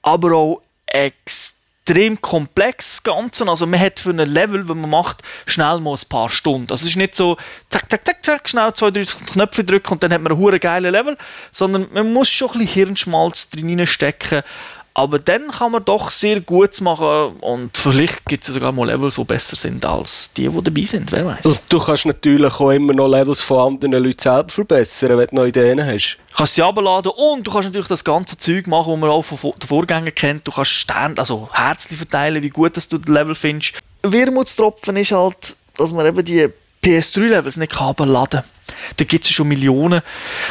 aber 0.02 0.32
auch 0.32 0.62
extrem 0.84 1.63
extrem 1.84 2.20
komplex, 2.20 2.96
das 2.96 3.02
Ganze. 3.02 3.46
Also 3.48 3.66
man 3.66 3.78
hat 3.78 4.00
für 4.00 4.10
ein 4.10 4.16
Level, 4.18 4.68
wenn 4.68 4.80
man 4.80 4.90
macht, 4.90 5.22
schnell 5.46 5.80
mal 5.80 5.94
ein 5.94 6.08
paar 6.08 6.28
Stunden. 6.30 6.70
Also 6.70 6.84
es 6.84 6.90
ist 6.90 6.96
nicht 6.96 7.14
so, 7.14 7.36
zack, 7.68 7.90
zack, 7.90 8.06
zack, 8.06 8.24
zack, 8.24 8.48
schnell 8.48 8.72
zwei, 8.72 8.90
drei 8.90 9.04
Knöpfe 9.04 9.64
drücken 9.64 9.92
und 9.92 10.02
dann 10.02 10.12
hat 10.12 10.22
man 10.22 10.32
ein 10.32 10.38
hure 10.38 10.58
geiles 10.58 10.90
Level, 10.90 11.16
sondern 11.52 11.88
man 11.92 12.12
muss 12.12 12.30
schon 12.30 12.48
ein 12.48 12.58
bisschen 12.60 12.74
Hirnschmalz 12.74 13.50
drin 13.50 13.86
stecken. 13.86 14.42
Aber 14.96 15.18
dann 15.18 15.48
kann 15.48 15.72
man 15.72 15.84
doch 15.84 16.08
sehr 16.08 16.40
gut 16.40 16.80
machen 16.80 17.36
und 17.40 17.76
vielleicht 17.76 18.24
gibt 18.26 18.46
es 18.46 18.54
sogar 18.54 18.70
mal 18.70 18.86
Levels, 18.86 19.16
die 19.16 19.24
besser 19.24 19.56
sind 19.56 19.84
als 19.84 20.32
die, 20.34 20.48
die 20.48 20.62
dabei 20.62 20.82
sind, 20.84 21.10
wer 21.10 21.26
weiß. 21.26 21.46
Und 21.46 21.60
du 21.68 21.80
kannst 21.80 22.06
natürlich 22.06 22.54
auch 22.60 22.70
immer 22.70 22.92
noch 22.92 23.08
Levels 23.08 23.40
von 23.40 23.74
anderen 23.74 24.04
Leuten 24.04 24.20
selber 24.20 24.48
verbessern, 24.48 25.18
wenn 25.18 25.26
du 25.26 25.34
noch 25.34 25.46
Ideen 25.46 25.84
hast. 25.84 26.18
Du 26.30 26.36
kannst 26.36 26.54
sie 26.54 26.62
abladen 26.62 27.10
und 27.10 27.44
du 27.44 27.50
kannst 27.50 27.66
natürlich 27.66 27.88
das 27.88 28.04
ganze 28.04 28.38
Zeug 28.38 28.68
machen, 28.68 28.92
das 28.92 29.00
man 29.00 29.10
auch 29.10 29.22
von 29.22 29.50
den 29.50 29.66
Vorgängern 29.66 30.14
kennt. 30.14 30.46
Du 30.46 30.52
kannst 30.52 30.70
Sterne, 30.70 31.18
also 31.18 31.48
Herzchen 31.52 31.96
verteilen, 31.96 32.40
wie 32.40 32.50
gut 32.50 32.76
dass 32.76 32.86
du 32.86 32.98
das 32.98 33.12
Level 33.12 33.34
findest. 33.34 33.74
Wermutstropfen 34.02 34.96
ist 34.96 35.10
halt, 35.10 35.56
dass 35.76 35.92
man 35.92 36.06
eben 36.06 36.24
die 36.24 36.48
PS3-Levels 36.84 37.56
nicht 37.56 37.80
abladen 37.80 38.42
kann. 38.42 38.44
Da 38.96 39.04
gibt 39.04 39.24
es 39.24 39.30
schon 39.30 39.48
Millionen. 39.48 40.02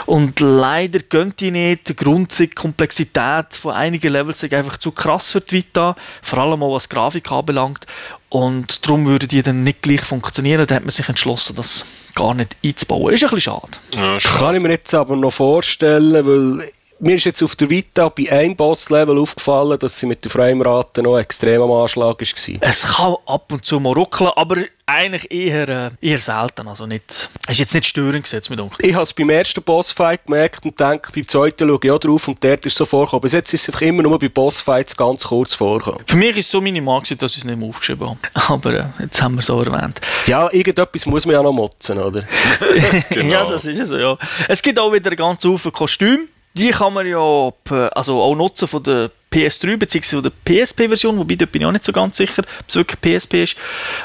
Und 0.06 0.40
leider 0.40 1.00
gönnt 1.00 1.40
die 1.40 1.52
nicht. 1.52 1.90
Die 1.90 1.96
Grundkomplexität 1.96 3.54
von 3.54 3.74
einigen 3.74 4.12
Levels 4.12 4.44
ist 4.44 4.54
einfach 4.54 4.78
zu 4.78 4.92
krass 4.92 5.32
für 5.32 5.42
die 5.42 5.58
Vita. 5.58 5.96
Vor 6.22 6.40
allem 6.40 6.63
auch 6.63 6.75
was 6.75 6.90
Grafik 6.90 7.32
anbelangt. 7.32 7.86
Und 8.30 8.86
darum 8.86 9.06
würde 9.06 9.28
die 9.28 9.44
dann 9.44 9.63
nicht 9.63 9.82
gleich 9.82 10.02
funktionieren. 10.02 10.66
Da 10.66 10.75
hat 10.75 10.84
man 10.84 10.92
sich 10.92 11.07
entschlossen, 11.07 11.55
das 11.55 11.86
gar 12.16 12.34
nicht 12.34 12.55
einzubauen. 12.64 13.14
Ist 13.14 13.24
ein 13.24 13.29
bisschen 13.29 13.42
schade. 13.42 13.77
Ja, 13.96 14.20
schade. 14.20 14.38
Kann 14.40 14.55
ich 14.55 14.62
mir 14.62 14.72
jetzt 14.72 14.94
aber 14.94 15.16
noch 15.16 15.31
vorstellen, 15.31 16.25
weil 16.25 16.72
mir 17.03 17.16
ist 17.16 17.25
jetzt 17.25 17.44
auf 17.44 17.55
der 17.55 17.70
Vita 17.70 18.09
bei 18.09 18.31
einem 18.31 18.55
Boss-Level 18.55 19.20
aufgefallen, 19.20 19.77
dass 19.77 20.00
sie 20.00 20.05
mit 20.05 20.24
der 20.24 20.31
Framerate 20.31 21.03
noch 21.03 21.18
extrem 21.18 21.61
am 21.61 21.72
Anschlag 21.72 22.20
war. 22.20 22.57
Es 22.61 22.83
kann 22.83 23.16
ab 23.25 23.51
und 23.51 23.66
zu 23.66 23.79
mal 23.79 23.94
ruckeln, 23.94 24.31
aber 24.35 24.57
eigentlich 24.85 25.31
eher, 25.31 25.70
äh, 25.70 25.89
eher 26.01 26.18
selten. 26.18 26.68
Also 26.68 26.85
nicht, 26.85 27.03
es 27.09 27.29
ist 27.50 27.59
jetzt 27.59 27.74
nicht 27.74 27.87
störend 27.87 28.24
gesetzt 28.24 28.50
mit 28.50 28.59
uns. 28.59 28.74
Ich 28.79 28.94
habe 28.94 29.03
es 29.03 29.13
beim 29.13 29.29
ersten 29.29 29.61
Bossfight 29.63 30.25
gemerkt 30.25 30.66
und 30.66 30.79
denke, 30.79 31.11
beim 31.13 31.27
zweiten 31.27 31.68
schaue 31.68 31.79
ich 31.81 31.92
auch 31.92 32.00
drauf 32.00 32.27
und 32.27 32.44
dort 32.44 32.66
ist 32.66 32.77
so 32.77 32.85
vorgekommen. 32.85 33.22
Bis 33.22 33.33
jetzt 33.33 33.53
ist 33.53 33.63
es 33.63 33.70
einfach 33.70 33.81
immer 33.81 34.03
nur 34.03 34.20
bei 34.20 34.29
Bossfights 34.29 34.96
ganz 34.96 35.25
kurz 35.25 35.53
vorgekommen. 35.53 36.03
Für 36.07 36.18
mich 36.18 36.37
ist 36.37 36.46
es 36.46 36.51
so 36.51 36.61
minimal 36.61 37.00
gewesen, 37.00 37.18
dass 37.18 37.33
ich 37.33 37.39
es 37.39 37.46
nicht 37.46 37.57
mehr 37.57 37.68
aufgeschrieben 37.68 38.09
habe. 38.09 38.20
Aber 38.53 38.74
äh, 38.74 38.85
jetzt 39.00 39.22
haben 39.22 39.35
wir 39.35 39.39
es 39.39 39.48
so 39.48 39.61
erwähnt. 39.61 40.00
Ja, 40.25 40.50
irgendetwas 40.51 41.05
muss 41.05 41.25
man 41.25 41.35
ja 41.35 41.44
noch 41.44 41.53
motzen, 41.53 41.98
oder? 41.98 42.24
genau. 43.09 43.31
ja, 43.31 43.50
das 43.50 43.66
ist 43.66 43.79
es 43.79 43.89
so, 43.89 43.98
ja. 43.98 44.18
Es 44.48 44.61
gibt 44.61 44.79
auch 44.79 44.92
wieder 44.92 45.16
ganz 45.16 45.42
viele 45.42 45.72
Kostüme 45.72 46.27
die 46.53 46.70
kann 46.70 46.94
man 46.94 47.07
ja 47.07 47.51
also 47.94 48.22
auch 48.22 48.35
nutzen 48.35 48.68
von 48.68 48.83
der 48.83 49.11
PS3 49.31 49.77
bzw. 49.77 50.22
der 50.22 50.31
PSP-Version, 50.46 51.18
wobei 51.18 51.35
dort 51.35 51.51
bin 51.51 51.63
ich 51.63 51.66
auch 51.66 51.72
nicht 51.72 51.83
so 51.83 51.92
ganz 51.92 52.18
sicher, 52.18 52.44
ob 52.44 52.66
es 52.68 52.75
wirklich 52.75 53.01
PSP 53.01 53.44
ist. 53.44 53.57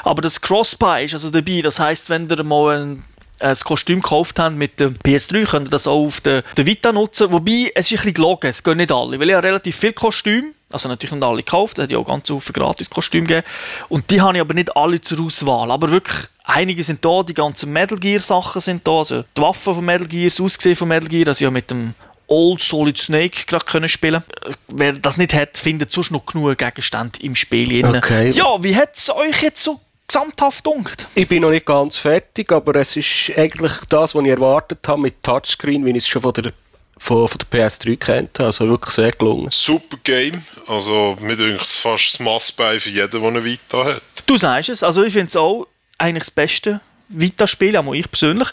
Aber 0.03 0.21
das 0.21 0.41
Crossbuy 0.41 1.05
ist 1.05 1.13
also 1.13 1.29
dabei. 1.29 1.61
Das 1.61 1.79
heißt, 1.79 2.09
wenn 2.09 2.27
ihr 2.27 2.43
mal 2.43 2.77
ein, 2.77 3.03
ein 3.39 3.55
Kostüm 3.55 4.01
gekauft 4.01 4.39
habt 4.39 4.55
mit 4.55 4.79
dem 4.79 4.95
PS3, 4.95 5.45
könnt 5.45 5.67
ihr 5.67 5.71
das 5.71 5.85
auch 5.85 6.07
auf 6.07 6.21
der, 6.21 6.41
der 6.57 6.65
Vita 6.65 6.91
nutzen. 6.91 7.31
Wobei, 7.31 7.71
es 7.75 7.85
ist 7.85 7.91
ein 7.91 7.97
bisschen 7.97 8.13
gelogen, 8.15 8.49
es 8.49 8.63
gehen 8.63 8.77
nicht 8.77 8.91
alle. 8.91 9.19
Weil 9.19 9.29
ich 9.29 9.35
habe 9.35 9.47
relativ 9.47 9.75
viele 9.75 9.93
Kostüme, 9.93 10.47
also 10.71 10.89
natürlich 10.89 11.13
nicht 11.13 11.23
alle 11.23 11.43
gekauft, 11.43 11.77
es 11.77 11.83
hat 11.83 11.91
ja 11.91 11.99
auch 11.99 12.07
ganz 12.07 12.27
viele 12.27 12.41
gratis 12.53 12.89
Kostüme 12.89 13.27
gegeben. 13.27 13.47
Und 13.89 14.09
die 14.09 14.21
habe 14.21 14.35
ich 14.35 14.41
aber 14.41 14.55
nicht 14.55 14.75
alle 14.75 14.99
zur 14.99 15.23
Auswahl. 15.23 15.69
Aber 15.69 15.91
wirklich, 15.91 16.25
einige 16.43 16.81
sind 16.81 17.05
da, 17.05 17.21
die 17.21 17.35
ganzen 17.35 17.71
Metal 17.71 17.99
Gear 17.99 18.19
Sachen 18.19 18.61
sind 18.61 18.87
da, 18.87 18.97
also 18.97 19.23
die 19.37 19.41
Waffen 19.41 19.75
von 19.75 19.85
Metal 19.85 20.07
Gear, 20.07 20.29
das 20.29 20.41
Aussehen 20.41 20.75
von 20.75 20.87
Metal 20.87 21.07
Gear, 21.07 21.27
also 21.27 21.45
ja 21.45 21.51
mit 21.51 21.69
dem 21.69 21.93
Old 22.29 22.61
Solid 22.61 22.97
Snake 22.97 23.45
gerade 23.45 23.65
können 23.65 23.89
spielen 23.89 24.23
Wer 24.67 24.93
das 24.93 25.17
nicht 25.17 25.33
hat, 25.33 25.57
findet 25.57 25.91
sonst 25.91 26.11
noch 26.11 26.25
genug 26.25 26.57
Gegenstände 26.57 27.19
im 27.21 27.35
Spiel. 27.35 27.85
Okay. 27.85 28.31
Ja, 28.31 28.61
wie 28.63 28.75
hat 28.75 28.95
es 28.95 29.09
euch 29.09 29.41
jetzt 29.41 29.63
so 29.63 29.79
gesamthaft 30.07 30.65
dunkt? 30.65 31.07
Ich 31.15 31.27
bin 31.27 31.41
noch 31.41 31.49
nicht 31.49 31.65
ganz 31.65 31.97
fertig, 31.97 32.51
aber 32.51 32.75
es 32.75 32.95
ist 32.95 33.31
eigentlich 33.35 33.73
das, 33.89 34.15
was 34.15 34.23
ich 34.23 34.29
erwartet 34.29 34.87
habe 34.87 35.01
mit 35.01 35.21
Touchscreen, 35.23 35.85
wie 35.85 35.91
ich 35.91 35.97
es 35.97 36.07
schon 36.07 36.21
von 36.21 36.33
der 36.33 36.51
von, 36.99 37.27
von 37.27 37.39
der 37.51 37.69
PS3 37.69 37.97
kennt. 37.97 38.39
Also 38.39 38.67
wirklich 38.67 38.93
sehr 38.93 39.11
gelungen. 39.13 39.49
Super 39.51 39.97
Game. 40.03 40.43
Also 40.67 41.15
mir 41.21 41.35
denkt 41.35 41.61
es 41.61 41.77
fast 41.77 42.13
das 42.13 42.19
Massbein 42.19 42.79
für 42.79 42.89
jeden, 42.89 43.09
der 43.09 43.23
eine 43.23 43.43
Vita 43.43 43.85
hat. 43.85 44.01
Du 44.25 44.37
sagst 44.37 44.69
es. 44.69 44.83
Also 44.83 45.03
ich 45.03 45.13
finde 45.13 45.27
es 45.27 45.35
auch 45.35 45.65
eigentlich 45.97 46.25
das 46.25 46.31
Beste 46.31 46.81
Vita-Spiele, 47.09 47.79
auch 47.79 47.93
ich 47.93 48.09
persönlich, 48.09 48.49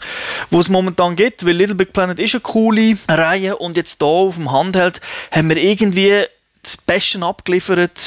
wo 0.49 0.59
es 0.59 0.69
momentan 0.69 1.15
gibt, 1.15 1.45
weil 1.45 1.55
Little 1.55 1.75
Big 1.75 1.93
Planet 1.93 2.19
ist 2.19 2.35
eine 2.35 2.41
coole 2.41 2.97
Reihe 3.07 3.55
und 3.57 3.77
jetzt 3.77 3.99
hier 3.99 4.07
auf 4.07 4.35
dem 4.35 4.51
Handheld 4.51 4.99
haben 5.31 5.49
wir 5.49 5.57
irgendwie 5.57 6.25
das 6.63 6.77
Beste 6.77 7.21
abgeliefert 7.23 7.99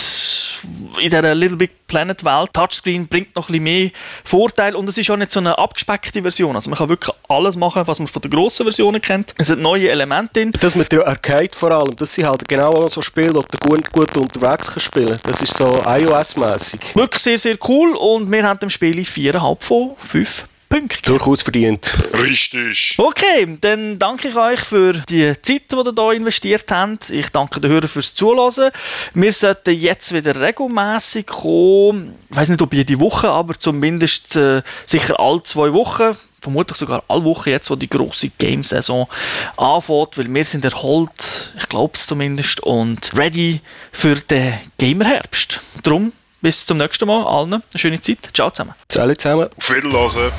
in 0.99 1.11
dieser 1.11 1.35
Little 1.35 1.57
Big 1.57 1.71
Planet 1.87 2.25
Welt. 2.25 2.51
Touchscreen 2.53 3.09
bringt 3.09 3.35
noch 3.35 3.49
ein 3.49 3.53
bisschen 3.53 3.65
mehr 3.65 3.91
Vorteile 4.25 4.77
und 4.77 4.89
es 4.89 4.97
ist 4.97 5.11
auch 5.11 5.17
nicht 5.17 5.33
so 5.33 5.41
eine 5.41 5.59
abgespeckte 5.59 6.23
Version. 6.23 6.55
Also 6.55 6.71
man 6.71 6.79
kann 6.79 6.89
wirklich 6.89 7.15
alles 7.29 7.57
machen, 7.57 7.83
was 7.87 7.99
man 7.99 8.09
von 8.09 8.23
den 8.23 8.31
grossen 8.31 8.65
Versionen 8.65 9.01
kennt. 9.01 9.35
Es 9.39 9.49
sind 9.49 9.61
neue 9.61 9.91
Elemente 9.91 10.33
drin. 10.33 10.53
Das 10.61 10.75
mit 10.75 10.93
der 10.93 11.07
Arcade 11.07 11.51
vor 11.53 11.73
allem, 11.73 11.97
das 11.97 12.15
sind 12.15 12.27
halt 12.27 12.47
genau 12.47 12.87
so 12.89 13.03
Spiele, 13.03 13.33
die 13.33 13.59
du 13.59 13.69
gut, 13.69 13.93
gut 13.93 14.17
unterwegs 14.17 14.69
kannst 14.69 14.83
spielen. 14.83 15.19
Das 15.25 15.43
ist 15.43 15.57
so 15.57 15.67
iOS-mäßig. 15.67 16.95
Wirklich 16.95 17.23
sehr, 17.23 17.39
sehr 17.39 17.57
cool 17.69 17.97
und 17.97 18.31
wir 18.31 18.45
haben 18.45 18.59
dem 18.61 18.71
Spiel 18.71 19.01
4,5 19.01 19.57
von 19.61 19.91
5 19.99 20.45
Punkte. 20.71 21.03
Durchaus 21.03 21.43
verdient. 21.43 21.93
Richtig. 22.15 22.95
Okay, 22.97 23.59
dann 23.61 23.99
danke 23.99 24.29
ich 24.29 24.37
euch 24.37 24.61
für 24.61 24.93
die 24.93 25.35
Zeit, 25.43 25.63
die 25.69 25.75
ihr 25.75 25.93
hier 25.97 26.13
investiert 26.13 26.71
habt. 26.71 27.11
Ich 27.11 27.29
danke 27.31 27.61
den 27.61 27.73
Hörern 27.73 27.89
fürs 27.89 28.15
Zuhören. 28.15 28.71
Wir 29.13 29.33
sollten 29.33 29.75
jetzt 29.75 30.15
wieder 30.15 30.41
regelmäßig 30.41 31.27
kommen. 31.27 32.15
Ich 32.31 32.37
weiß 32.37 32.51
nicht, 32.51 32.63
ob 32.63 32.73
jede 32.73 33.01
Woche, 33.01 33.29
aber 33.29 33.59
zumindest 33.59 34.37
äh, 34.37 34.63
sicher 34.87 35.19
alle 35.19 35.43
zwei 35.43 35.73
Wochen. 35.73 36.17
Vermutlich 36.41 36.79
sogar 36.79 37.03
alle 37.09 37.25
Wochen 37.25 37.51
jetzt, 37.51 37.69
wo 37.69 37.75
die 37.75 37.91
große 37.91 38.31
Game-Saison 38.39 39.09
anfängt, 39.57 40.19
weil 40.19 40.33
wir 40.33 40.45
sind 40.45 40.65
erholt, 40.65 41.53
ich 41.59 41.69
glaube 41.69 41.95
es 41.95 42.07
zumindest, 42.07 42.61
und 42.61 43.11
ready 43.19 43.61
für 43.91 44.15
den 44.15 44.55
Gamer-Herbst. 44.79 45.61
Darum 45.83 46.13
bis 46.41 46.67
zum 46.67 46.79
nächsten 46.79 47.07
Mal. 47.07 47.25
Allen 47.25 47.55
eine 47.55 47.63
schöne 47.75 48.01
Zeit. 48.01 48.19
Ciao 48.35 48.51
zusammen. 48.51 48.75
Ciao 48.89 49.13
zusammen. 49.15 49.49
Auf 49.57 49.75
Wiedersehen. 49.75 50.33